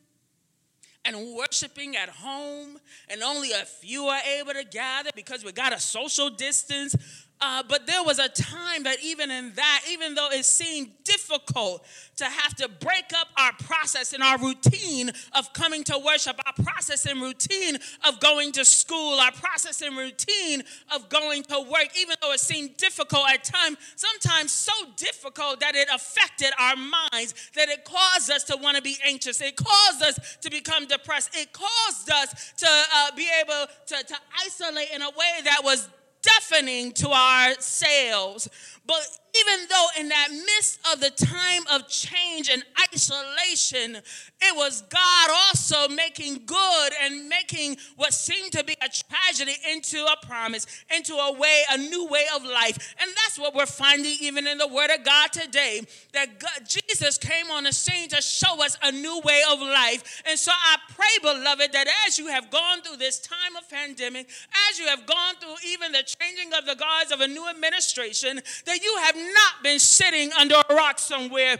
and 1.10 1.36
worshiping 1.36 1.96
at 1.96 2.10
home, 2.10 2.78
and 3.10 3.24
only 3.24 3.52
a 3.52 3.66
few 3.66 4.06
are 4.06 4.22
able 4.40 4.54
to 4.54 4.64
gather 4.64 5.10
because 5.16 5.44
we 5.44 5.52
got 5.52 5.74
a 5.74 5.80
social 5.80 6.30
distance 6.30 6.96
uh, 7.42 7.64
but 7.68 7.88
there 7.88 8.04
was 8.04 8.20
a 8.20 8.28
time 8.28 8.84
that 8.84 8.98
even 9.02 9.32
in 9.32 9.54
that, 9.54 9.82
even 9.90 10.14
though 10.14 10.30
it 10.32 10.44
seemed 10.44 10.92
difficult 11.06 11.86
to 12.18 12.26
have 12.26 12.54
to 12.56 12.68
break 12.68 13.14
up 13.16 13.30
our 13.38 13.54
process 13.64 14.12
and 14.12 14.22
our 14.22 14.38
routine 14.38 15.10
of 15.38 15.54
coming 15.54 15.84
to 15.86 15.98
worship, 16.06 16.38
our 16.46 16.66
process 16.66 17.06
and 17.06 17.22
routine 17.22 17.78
of 18.06 18.20
going 18.20 18.52
to 18.52 18.66
school, 18.66 19.20
our 19.20 19.32
process 19.32 19.82
and 19.82 19.96
routine 19.96 20.62
of 20.94 21.08
going 21.08 21.44
to 21.44 21.62
work, 21.62 21.88
even 21.98 22.16
though 22.22 22.34
it 22.34 22.42
seemed 22.42 22.76
difficult 22.76 23.24
at 23.30 23.46
times, 23.46 23.78
sometimes 23.96 24.52
so 24.52 24.74
difficult 24.98 25.62
that 25.62 25.76
it 25.76 25.88
affected 25.94 26.50
our 26.60 26.76
minds, 26.76 27.34
that 27.56 27.70
it 27.70 27.86
caused 27.86 28.30
us 28.32 28.44
to 28.44 28.58
want 28.58 28.76
to 28.76 28.84
be 28.84 28.98
anxious, 29.06 29.42
it 29.42 29.56
caused 29.56 30.04
us 30.04 30.38
to 30.42 30.50
become 30.52 30.86
depressed, 30.88 31.30
it 31.34 31.54
caused 31.54 32.12
us 32.12 32.54
to 32.58 32.68
uh, 32.68 33.12
be 33.16 33.30
able 33.42 33.66
to, 33.88 33.96
to 34.04 34.16
isolate 34.46 34.90
in 34.94 35.02
a 35.02 35.10
way 35.10 35.40
that 35.46 35.62
was 35.64 35.88
deafening 36.22 36.92
to 36.94 37.10
our 37.10 37.54
sails. 37.60 38.50
But 38.86 39.06
even 39.38 39.68
though 39.70 39.88
in 40.00 40.10
that 40.10 40.30
midst 40.32 40.80
of 40.92 41.00
the 41.00 41.12
time 41.12 41.64
of 41.72 41.88
change 41.88 42.50
and 42.50 42.64
isolation, 42.94 44.02
it 44.42 44.56
was 44.56 44.82
God 44.90 45.30
also 45.30 45.88
making 45.94 46.42
good 46.46 46.92
and 47.02 47.28
making 47.30 47.78
what 47.96 48.14
seemed 48.14 48.52
to 48.54 48.64
be 48.64 48.76
a 48.82 48.90
tragedy 48.90 49.56
into 49.72 50.04
a 50.06 50.26
promise, 50.26 50.66
into 50.96 51.14
a 51.14 51.34
way, 51.34 51.64
a 51.72 51.78
new 51.78 52.08
way 52.08 52.26
of 52.36 52.44
life. 52.44 52.96
And 53.02 53.12
that's 53.12 53.38
what 53.38 53.54
we're 53.54 53.66
finding 53.66 54.16
even 54.22 54.48
in 54.48 54.58
the 54.58 54.68
Word 54.68 54.90
of 54.92 55.04
God 55.04 55.32
today 55.32 55.82
that 56.14 56.40
God, 56.40 56.68
Jesus 56.68 57.18
came 57.18 57.52
on 57.52 57.66
the 57.66 57.74
scene 57.74 58.10
to 58.10 58.22
show 58.22 58.64
us 58.64 58.78
a 58.82 58.92
new 58.92 59.22
way 59.24 59.42
of 59.52 59.60
life. 59.60 60.24
And 60.26 60.40
so 60.40 60.52
I 60.52 60.78
pray, 60.90 61.06
beloved, 61.22 61.72
that 61.74 61.88
as 62.08 62.18
you 62.18 62.28
have 62.28 62.50
gone 62.50 62.82
through 62.82 62.98
this 62.98 63.20
time 63.20 63.56
of 63.58 63.70
pandemic, 63.70 64.28
as 64.70 64.80
you 64.80 64.88
have 64.88 65.06
gone 65.06 65.36
through 65.40 65.56
even 65.68 65.92
the 65.92 66.04
changing 66.04 66.54
of 66.54 66.66
the 66.66 66.76
guards 66.76 67.12
of 67.12 67.22
a 67.22 67.28
new 67.28 67.48
administration, 67.50 68.42
that 68.66 68.82
you 68.82 68.98
have 69.04 69.16
not 69.20 69.64
been 69.64 69.80
sitting 69.80 70.32
under 70.34 70.56
a 70.56 70.76
rock 70.76 71.00
somewhere 71.00 71.58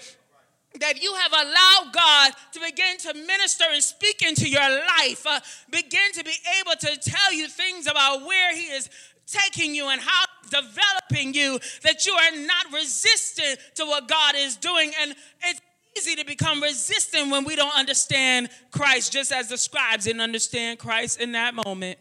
that 0.80 1.02
you 1.02 1.14
have 1.16 1.34
allowed 1.34 1.94
God 1.94 2.32
to 2.54 2.60
begin 2.60 2.98
to 3.00 3.14
minister 3.14 3.66
and 3.72 3.84
speak 3.84 4.22
into 4.22 4.48
your 4.48 4.62
life, 4.62 5.26
uh, 5.26 5.40
begin 5.72 6.12
to 6.14 6.24
be 6.24 6.36
able 6.60 6.74
to 6.80 6.98
tell 6.98 7.34
you 7.34 7.48
things 7.48 7.88
about 7.88 8.26
where 8.26 8.56
He 8.56 8.66
is 8.66 8.90
taking 9.26 9.74
you 9.76 9.90
and 9.90 10.02
how 10.02 10.26
developing 10.50 11.34
you, 11.34 11.60
that 11.84 12.06
you 12.06 12.14
are 12.14 12.46
not 12.46 12.74
resistant 12.74 13.60
to 13.76 13.86
what 13.86 14.08
God 14.08 14.36
is 14.36 14.56
doing. 14.56 14.92
And 15.02 15.16
it's 15.44 15.62
easy 15.98 16.16
to 16.16 16.26
become 16.26 16.62
resistant 16.62 17.32
when 17.32 17.46
we 17.46 17.56
don't 17.56 17.78
understand 17.78 18.50
Christ, 18.72 19.12
just 19.12 19.32
as 19.32 19.50
the 19.50 19.58
scribes 19.58 20.06
didn't 20.06 20.22
understand 20.22 20.80
Christ 20.80 21.20
in 21.22 21.34
that 21.34 21.54
moment. 21.54 22.00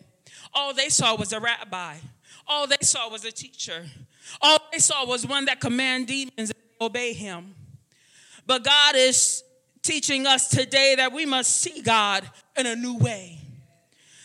All 0.55 0.73
they 0.73 0.89
saw 0.89 1.17
was 1.17 1.33
a 1.33 1.41
rabbi, 1.41 1.97
all 2.47 2.67
they 2.67 2.77
saw 2.83 3.11
was 3.11 3.25
a 3.25 3.33
teacher. 3.33 3.85
All 4.41 4.59
they 4.73 4.79
saw 4.79 5.07
was 5.07 5.27
one 5.27 5.47
that 5.47 5.61
command 5.61 6.07
demons 6.07 6.51
and 6.51 6.55
obey 6.81 7.13
him. 7.13 7.55
But 8.47 8.65
God 8.65 8.97
is 8.97 9.43
teaching 9.83 10.27
us 10.27 10.49
today 10.49 10.95
that 10.97 11.13
we 11.13 11.27
must 11.27 11.57
see 11.57 11.83
God 11.83 12.29
in 12.57 12.67
a 12.67 12.77
new 12.77 12.97
way. 12.99 13.39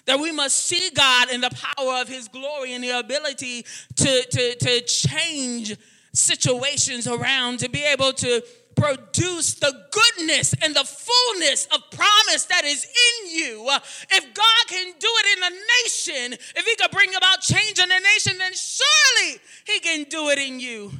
That 0.05 0.19
we 0.19 0.31
must 0.31 0.57
see 0.57 0.89
God 0.93 1.31
in 1.31 1.41
the 1.41 1.49
power 1.49 2.01
of 2.01 2.07
his 2.07 2.27
glory 2.27 2.73
and 2.73 2.83
the 2.83 2.99
ability 2.99 3.65
to, 3.95 4.23
to, 4.23 4.55
to 4.55 4.81
change 4.81 5.77
situations 6.13 7.07
around, 7.07 7.59
to 7.59 7.69
be 7.69 7.83
able 7.83 8.13
to 8.13 8.43
produce 8.75 9.55
the 9.55 9.71
goodness 9.91 10.53
and 10.61 10.75
the 10.75 10.83
fullness 10.83 11.67
of 11.73 11.81
promise 11.91 12.45
that 12.45 12.63
is 12.65 12.85
in 12.85 13.29
you. 13.29 13.69
If 14.11 14.33
God 14.33 14.67
can 14.67 14.93
do 14.99 15.07
it 15.09 15.37
in 15.37 15.43
a 15.43 15.55
nation, 15.83 16.39
if 16.55 16.65
He 16.65 16.75
could 16.75 16.91
bring 16.91 17.13
about 17.15 17.41
change 17.41 17.79
in 17.79 17.91
a 17.91 17.99
nation, 17.99 18.37
then 18.37 18.51
surely 18.53 19.39
He 19.65 19.79
can 19.79 20.03
do 20.09 20.29
it 20.29 20.39
in 20.39 20.59
you. 20.59 20.91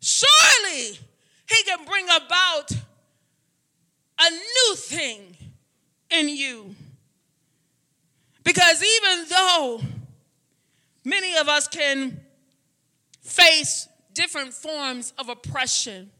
Surely 0.00 0.98
He 1.48 1.62
can 1.64 1.84
bring 1.84 2.06
about 2.06 2.72
a 4.18 4.30
new 4.30 4.74
thing 4.76 5.36
in 6.10 6.28
you. 6.28 6.74
Because 8.44 8.82
even 8.82 9.26
though 9.28 9.80
many 11.04 11.36
of 11.36 11.48
us 11.48 11.66
can 11.68 12.20
face 13.22 13.88
different 14.12 14.54
forms 14.54 15.12
of 15.18 15.28
oppression, 15.28 16.10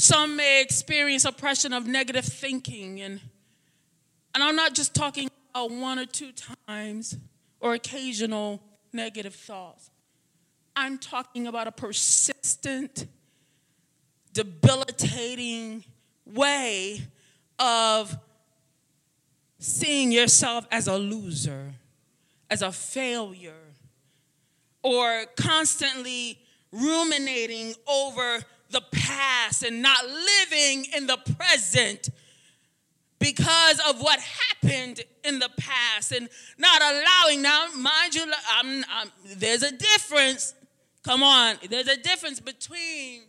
some 0.00 0.36
may 0.36 0.62
experience 0.62 1.24
oppression 1.24 1.72
of 1.72 1.86
negative 1.86 2.24
thinking. 2.24 3.00
And, 3.00 3.20
and 4.34 4.42
I'm 4.42 4.56
not 4.56 4.74
just 4.74 4.94
talking 4.94 5.28
about 5.50 5.70
one 5.70 5.98
or 5.98 6.06
two 6.06 6.32
times 6.66 7.16
or 7.60 7.74
occasional 7.74 8.62
negative 8.92 9.34
thoughts. 9.34 9.90
I'm 10.74 10.96
talking 10.98 11.46
about 11.46 11.66
a 11.66 11.72
persistent, 11.72 13.06
debilitating 14.32 15.84
way 16.24 17.02
of 17.58 18.16
seeing 19.58 20.10
yourself 20.12 20.66
as 20.70 20.86
a 20.86 20.96
loser, 20.96 21.74
as 22.48 22.62
a 22.62 22.72
failure, 22.72 23.52
or 24.82 25.24
constantly 25.36 26.38
ruminating 26.72 27.74
over 27.86 28.40
past 29.10 29.62
and 29.62 29.82
not 29.82 30.04
living 30.06 30.86
in 30.96 31.06
the 31.06 31.18
present 31.36 32.08
because 33.18 33.80
of 33.88 34.00
what 34.00 34.20
happened 34.20 35.02
in 35.24 35.38
the 35.38 35.50
past 35.58 36.12
and 36.12 36.28
not 36.58 36.80
allowing 36.80 37.42
now 37.42 37.66
mind 37.76 38.14
you 38.14 38.24
I'm, 38.50 38.84
I'm, 38.90 39.10
there's 39.36 39.62
a 39.62 39.72
difference. 39.72 40.54
Come 41.02 41.22
on. 41.22 41.56
There's 41.68 41.88
a 41.88 41.96
difference 41.96 42.40
between 42.40 43.22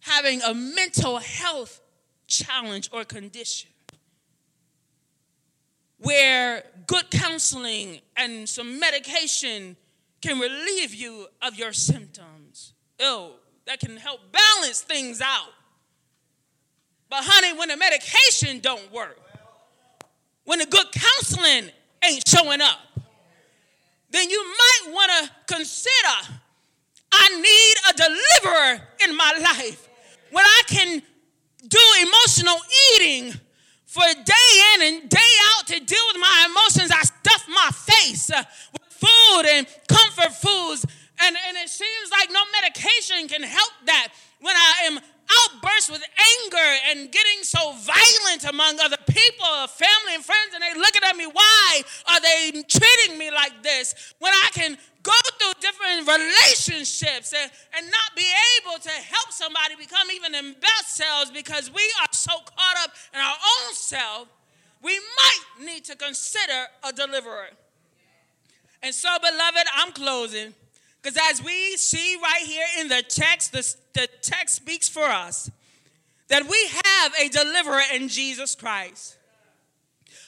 having 0.00 0.42
a 0.42 0.54
mental 0.54 1.18
health 1.18 1.80
challenge 2.26 2.90
or 2.92 3.04
condition 3.04 3.70
where 6.00 6.62
good 6.86 7.10
counseling 7.10 8.00
and 8.16 8.48
some 8.48 8.78
medication 8.78 9.76
can 10.20 10.38
relieve 10.38 10.94
you 10.94 11.26
of 11.42 11.56
your 11.56 11.72
symptoms. 11.72 12.74
Oh 13.00 13.34
that 13.68 13.80
can 13.80 13.98
help 13.98 14.20
balance 14.32 14.80
things 14.80 15.20
out. 15.20 15.52
But 17.10 17.20
honey, 17.22 17.56
when 17.58 17.68
the 17.68 17.76
medication 17.76 18.60
don't 18.60 18.90
work, 18.90 19.20
when 20.44 20.58
the 20.58 20.64
good 20.64 20.86
counseling 20.90 21.70
ain't 22.02 22.26
showing 22.26 22.62
up, 22.62 22.78
then 24.10 24.30
you 24.30 24.42
might 24.42 24.92
want 24.94 25.10
to 25.12 25.54
consider 25.54 26.38
I 27.12 27.28
need 27.40 27.74
a 27.90 28.08
deliverer 28.08 28.88
in 29.06 29.14
my 29.14 29.32
life. 29.42 29.86
When 30.30 30.44
I 30.44 30.62
can 30.66 31.02
do 31.66 31.78
emotional 32.00 32.56
eating 32.94 33.34
for 33.84 34.02
day 34.24 34.62
in 34.74 34.82
and 34.94 35.10
day 35.10 35.32
out 35.50 35.66
to 35.66 35.80
deal 35.80 36.04
with 36.12 36.20
my 36.20 36.46
emotions, 36.50 36.90
I 36.90 37.02
stuff 37.02 37.46
my 37.48 37.67
can 43.38 43.48
help 43.48 43.72
that 43.86 44.08
when 44.40 44.54
I 44.56 44.90
am 44.90 44.98
outburst 44.98 45.90
with 45.90 46.02
anger 46.02 46.70
and 46.90 47.12
getting 47.12 47.42
so 47.42 47.72
violent 47.72 48.44
among 48.48 48.80
other 48.80 48.96
people, 49.06 49.66
family 49.68 50.14
and 50.14 50.24
friends, 50.24 50.54
and 50.54 50.62
they 50.62 50.78
looking 50.78 51.02
at 51.04 51.16
me, 51.16 51.26
why 51.26 51.82
are 52.08 52.20
they 52.20 52.62
treating 52.66 53.18
me 53.18 53.30
like 53.30 53.62
this? 53.62 54.14
When 54.18 54.32
I 54.32 54.48
can 54.54 54.78
go 55.02 55.12
through 55.38 55.52
different 55.60 56.08
relationships 56.08 57.32
and, 57.32 57.50
and 57.76 57.86
not 57.86 58.16
be 58.16 58.26
able 58.58 58.78
to 58.78 58.90
help 58.90 59.30
somebody 59.30 59.76
become 59.76 60.08
even 60.14 60.34
in 60.34 60.54
best 60.60 60.96
selves 60.96 61.30
because 61.30 61.72
we 61.72 61.82
are 62.00 62.08
so 62.12 62.32
caught 62.32 62.76
up 62.82 62.90
in 63.12 63.20
our 63.20 63.36
own 63.36 63.74
self, 63.74 64.28
we 64.82 64.98
might 64.98 65.66
need 65.66 65.84
to 65.84 65.96
consider 65.96 66.66
a 66.84 66.92
deliverer. 66.92 67.50
And 68.82 68.94
so, 68.94 69.08
beloved, 69.20 69.66
I'm 69.74 69.92
closing. 69.92 70.54
Because 71.02 71.18
as 71.30 71.42
we 71.42 71.76
see 71.76 72.16
right 72.22 72.42
here 72.44 72.66
in 72.80 72.88
the 72.88 73.02
text, 73.08 73.52
the, 73.52 73.74
the 73.94 74.08
text 74.20 74.56
speaks 74.56 74.88
for 74.88 75.04
us 75.04 75.50
that 76.28 76.42
we 76.44 76.70
have 76.84 77.12
a 77.20 77.28
deliverer 77.28 77.82
in 77.94 78.08
Jesus 78.08 78.54
Christ. 78.54 79.16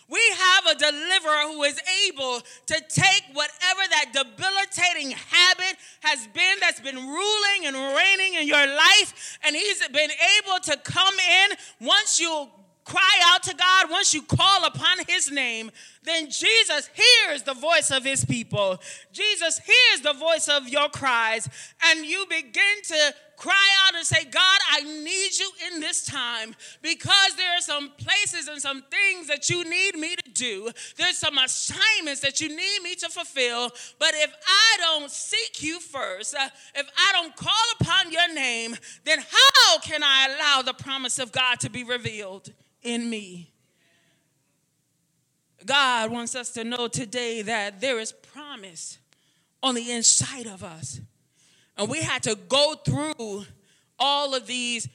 We 0.09 0.21
have 0.37 0.67
a 0.67 0.79
deliverer 0.79 1.53
who 1.53 1.63
is 1.63 1.81
able 2.09 2.41
to 2.67 2.75
take 2.89 3.25
whatever 3.33 3.81
that 3.91 4.07
debilitating 4.13 5.13
habit 5.13 5.77
has 6.01 6.27
been 6.35 6.57
that's 6.61 6.81
been 6.81 6.97
ruling 6.97 7.67
and 7.67 7.77
reigning 7.77 8.35
in 8.41 8.49
your 8.49 8.67
life, 8.67 9.39
and 9.45 9.55
he's 9.55 9.87
been 9.89 10.11
able 10.11 10.59
to 10.65 10.77
come 10.79 11.15
in 11.15 11.87
once 11.87 12.19
you 12.19 12.49
cry 12.91 13.21
out 13.27 13.43
to 13.45 13.55
God, 13.55 13.89
once 13.89 14.13
you 14.13 14.23
call 14.23 14.65
upon 14.65 14.99
his 15.07 15.31
name, 15.31 15.71
then 16.03 16.29
Jesus 16.29 16.91
hears 16.93 17.45
the 17.45 17.55
voice 17.55 17.93
of 17.93 18.05
his 18.05 18.25
people. 18.25 18.81
Jesus 19.13 19.61
hears 19.61 20.01
the 20.03 20.13
voice 20.13 20.49
of 20.49 20.69
your 20.69 20.89
cries, 20.89 21.49
and 21.85 22.05
you 22.05 22.27
begin 22.29 22.83
to 22.85 23.15
cry 23.41 23.69
out 23.87 23.95
and 23.97 24.05
say, 24.05 24.23
God, 24.25 24.61
I 24.71 24.83
need 24.83 25.39
you 25.39 25.51
in 25.73 25.81
this 25.81 26.05
time 26.05 26.55
because 26.83 27.37
there 27.37 27.51
are 27.57 27.63
some 27.63 27.91
places 27.97 28.49
and 28.49 28.61
some 28.61 28.83
things 28.83 29.29
that 29.29 29.49
you 29.49 29.65
need 29.65 29.97
me 29.97 30.15
to 30.15 30.31
do. 30.33 30.71
There's 30.99 31.17
some 31.17 31.39
assignments 31.39 32.21
that 32.21 32.43
you 32.43 32.51
need 32.51 32.83
me 32.83 32.95
to 32.97 33.09
fulfill. 33.09 33.71
But 33.99 34.11
if 34.15 34.31
I 34.47 34.77
don't 34.79 35.11
seek 35.11 35.63
you 35.63 35.81
first, 35.81 36.35
uh, 36.35 36.51
if 36.75 36.87
I 36.97 37.13
don't 37.13 37.35
call 37.35 37.65
upon 37.81 38.13
your 38.13 38.33
name, 38.35 38.77
then 39.05 39.19
how 39.19 39.79
can 39.79 40.03
I 40.03 40.37
allow 40.37 40.63
the 40.63 40.75
promise 40.75 41.19
of 41.19 41.33
God 41.33 41.61
to 41.61 41.71
be 41.71 41.83
revealed 41.83 42.53
in 42.83 43.09
me? 43.09 43.51
God 45.65 46.11
wants 46.11 46.35
us 46.35 46.51
to 46.51 46.65
know 46.65 46.89
today 46.89 47.41
that 47.41 47.81
there 47.81 47.99
is 47.99 48.13
promise 48.13 48.99
on 49.63 49.75
the 49.75 49.93
inside 49.93 50.47
of 50.47 50.63
us. 50.63 51.01
And 51.81 51.89
we 51.89 52.03
had 52.03 52.23
to 52.25 52.35
go 52.35 52.75
through 52.75 53.47
all 53.99 54.35
of 54.35 54.47
these 54.47 54.87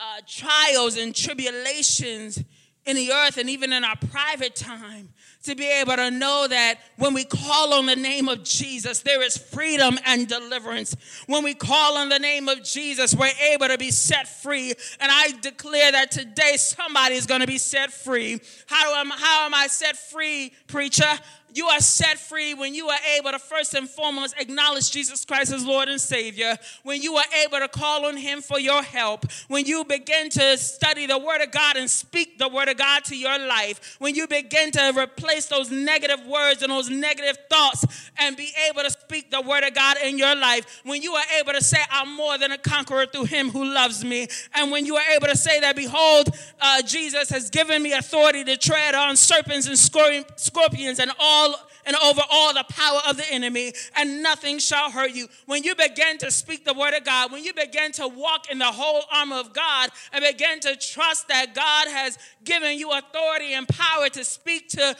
uh, 0.00 0.20
trials 0.26 0.96
and 0.96 1.14
tribulations 1.14 2.42
in 2.84 2.96
the 2.96 3.12
earth 3.12 3.38
and 3.38 3.48
even 3.48 3.72
in 3.72 3.84
our 3.84 3.94
private 4.10 4.56
time 4.56 5.10
to 5.44 5.54
be 5.54 5.70
able 5.80 5.94
to 5.94 6.10
know 6.10 6.46
that 6.48 6.80
when 6.96 7.14
we 7.14 7.24
call 7.24 7.74
on 7.74 7.86
the 7.86 7.94
name 7.94 8.28
of 8.28 8.42
Jesus, 8.42 9.02
there 9.02 9.22
is 9.22 9.38
freedom 9.38 9.96
and 10.04 10.26
deliverance. 10.26 10.96
When 11.26 11.44
we 11.44 11.54
call 11.54 11.98
on 11.98 12.08
the 12.08 12.18
name 12.18 12.48
of 12.48 12.64
Jesus, 12.64 13.14
we're 13.14 13.30
able 13.52 13.68
to 13.68 13.78
be 13.78 13.92
set 13.92 14.26
free. 14.26 14.72
And 14.98 15.12
I 15.12 15.32
declare 15.40 15.92
that 15.92 16.10
today 16.10 16.56
somebody 16.56 17.14
is 17.14 17.26
going 17.26 17.42
to 17.42 17.46
be 17.46 17.58
set 17.58 17.92
free. 17.92 18.40
How 18.66 19.00
am, 19.00 19.10
how 19.10 19.46
am 19.46 19.54
I 19.54 19.68
set 19.68 19.96
free, 19.96 20.52
preacher? 20.66 21.12
You 21.54 21.68
are 21.68 21.78
set 21.78 22.18
free 22.18 22.52
when 22.52 22.74
you 22.74 22.88
are 22.88 22.98
able 23.16 23.30
to 23.30 23.38
first 23.38 23.74
and 23.74 23.88
foremost 23.88 24.34
acknowledge 24.38 24.90
Jesus 24.90 25.24
Christ 25.24 25.52
as 25.52 25.64
Lord 25.64 25.88
and 25.88 26.00
Savior, 26.00 26.58
when 26.82 27.00
you 27.00 27.14
are 27.14 27.24
able 27.44 27.60
to 27.60 27.68
call 27.68 28.06
on 28.06 28.16
Him 28.16 28.40
for 28.40 28.58
your 28.58 28.82
help, 28.82 29.24
when 29.46 29.64
you 29.64 29.84
begin 29.84 30.30
to 30.30 30.58
study 30.58 31.06
the 31.06 31.16
Word 31.16 31.42
of 31.42 31.52
God 31.52 31.76
and 31.76 31.88
speak 31.88 32.38
the 32.38 32.48
Word 32.48 32.68
of 32.68 32.76
God 32.76 33.04
to 33.04 33.16
your 33.16 33.38
life, 33.38 33.96
when 34.00 34.16
you 34.16 34.26
begin 34.26 34.72
to 34.72 34.92
replace 34.98 35.46
those 35.46 35.70
negative 35.70 36.26
words 36.26 36.62
and 36.62 36.72
those 36.72 36.90
negative 36.90 37.38
thoughts 37.48 38.10
and 38.18 38.36
be 38.36 38.50
able 38.68 38.82
to 38.82 38.90
speak 38.90 39.30
the 39.30 39.40
Word 39.40 39.62
of 39.62 39.74
God 39.74 39.96
in 40.04 40.18
your 40.18 40.34
life, 40.34 40.80
when 40.82 41.02
you 41.02 41.12
are 41.12 41.24
able 41.38 41.52
to 41.52 41.62
say, 41.62 41.78
I'm 41.88 42.16
more 42.16 42.36
than 42.36 42.50
a 42.50 42.58
conqueror 42.58 43.06
through 43.06 43.26
Him 43.26 43.50
who 43.50 43.64
loves 43.64 44.04
me, 44.04 44.26
and 44.54 44.72
when 44.72 44.86
you 44.86 44.96
are 44.96 45.10
able 45.14 45.28
to 45.28 45.36
say 45.36 45.60
that, 45.60 45.76
behold, 45.76 46.30
uh, 46.60 46.82
Jesus 46.82 47.30
has 47.30 47.48
given 47.48 47.80
me 47.80 47.92
authority 47.92 48.42
to 48.42 48.56
tread 48.56 48.96
on 48.96 49.14
serpents 49.14 49.68
and 49.68 49.78
scorpions 49.78 50.98
and 50.98 51.12
all 51.20 51.43
all 51.44 51.60
and 51.86 51.96
over 51.96 52.22
all 52.30 52.54
the 52.54 52.64
power 52.70 53.00
of 53.08 53.16
the 53.16 53.30
enemy, 53.30 53.72
and 53.96 54.22
nothing 54.22 54.58
shall 54.58 54.90
hurt 54.90 55.10
you. 55.10 55.28
When 55.46 55.62
you 55.62 55.74
begin 55.74 56.16
to 56.18 56.30
speak 56.30 56.64
the 56.64 56.72
word 56.72 56.94
of 56.94 57.04
God, 57.04 57.30
when 57.30 57.44
you 57.44 57.52
begin 57.52 57.92
to 57.92 58.08
walk 58.08 58.50
in 58.50 58.58
the 58.58 58.64
whole 58.64 59.02
armor 59.12 59.36
of 59.36 59.52
God, 59.52 59.90
and 60.12 60.24
begin 60.24 60.60
to 60.60 60.76
trust 60.76 61.28
that 61.28 61.54
God 61.54 61.88
has 61.88 62.18
given 62.42 62.78
you 62.78 62.90
authority 62.92 63.52
and 63.52 63.68
power 63.68 64.08
to 64.08 64.24
speak 64.24 64.70
to 64.70 64.96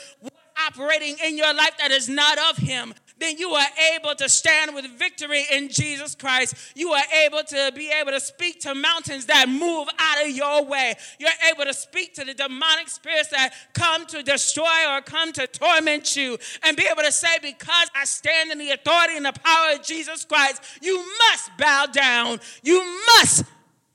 operating 0.69 1.17
in 1.25 1.37
your 1.37 1.53
life 1.55 1.77
that 1.79 1.91
is 1.91 2.09
not 2.09 2.39
of 2.51 2.57
Him, 2.59 2.95
then 3.19 3.39
you 3.39 3.51
are 3.51 3.67
able 3.95 4.15
to 4.17 4.29
stand 4.29 4.75
with 4.75 4.87
victory 4.99 5.45
in 5.53 5.69
Jesus 5.69 6.15
Christ. 6.15 6.55
You 6.75 6.91
are 6.91 7.03
able 7.25 7.43
to 7.45 7.73
be 7.75 7.91
able 7.91 8.11
to 8.11 8.21
speak 8.21 8.61
to 8.61 8.75
mountains 8.75 9.27
that 9.27 9.49
move 9.49 9.89
out 9.99 10.25
of 10.25 10.31
your 10.31 10.65
way. 10.65 10.95
You're 11.19 11.31
able 11.51 11.65
to 11.65 11.75
speak 11.75 12.15
to 12.15 12.25
the 12.25 12.35
demonic 12.35 12.89
spirits 12.89 13.29
that 13.29 13.55
come 13.73 14.05
to 14.07 14.23
destroy 14.23 14.67
or 14.91 15.01
come 15.01 15.33
to 15.33 15.47
torment 15.47 16.17
you 16.17 16.39
and 16.65 16.77
be 16.77 16.87
able 16.91 17.03
to 17.03 17.13
say, 17.13 17.39
Because 17.41 17.89
I 17.95 18.05
stand 18.05 18.51
in 18.51 18.59
the 18.59 18.71
authority 18.73 19.17
and 19.17 19.27
the 19.27 19.33
power 19.33 19.75
of 19.75 19.83
Jesus 19.83 20.25
Christ, 20.25 20.63
you 20.83 20.97
must 21.31 21.57
bow 21.57 21.87
down. 21.87 22.41
You 22.63 22.83
must 23.07 23.45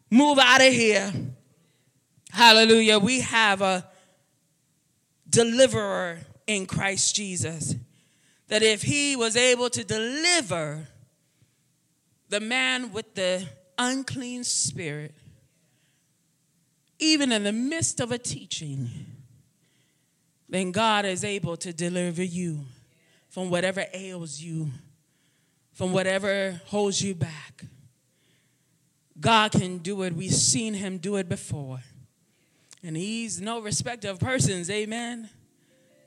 move 0.09 0.39
out 0.39 0.61
of 0.61 0.73
here. 0.73 1.11
Hallelujah. 2.31 2.99
We 2.99 3.19
have 3.21 3.61
a 3.61 3.85
deliverer 5.29 6.19
in 6.49 6.65
Christ 6.65 7.15
Jesus 7.15 7.75
that 8.47 8.63
if 8.63 8.81
he 8.81 9.15
was 9.15 9.37
able 9.37 9.69
to 9.69 9.83
deliver 9.83 10.87
the 12.29 12.39
man 12.39 12.91
with 12.91 13.13
the 13.13 13.47
unclean 13.77 14.43
spirit, 14.43 15.13
even 16.97 17.31
in 17.31 17.43
the 17.43 17.51
midst 17.51 17.99
of 17.99 18.11
a 18.11 18.17
teaching, 18.17 18.89
then 20.49 20.71
God 20.71 21.05
is 21.05 21.23
able 21.23 21.55
to 21.57 21.71
deliver 21.71 22.23
you 22.23 22.61
from 23.29 23.51
whatever 23.51 23.85
ails 23.93 24.41
you, 24.41 24.69
from 25.71 25.93
whatever 25.93 26.59
holds 26.65 26.99
you 26.99 27.13
back. 27.13 27.65
God 29.19 29.51
can 29.51 29.77
do 29.77 30.01
it. 30.01 30.15
We've 30.15 30.33
seen 30.33 30.73
him 30.73 30.97
do 30.97 31.17
it 31.17 31.29
before. 31.29 31.81
And 32.83 32.97
he's 32.97 33.39
no 33.39 33.61
respecter 33.61 34.09
of 34.09 34.19
persons, 34.19 34.71
amen. 34.71 35.29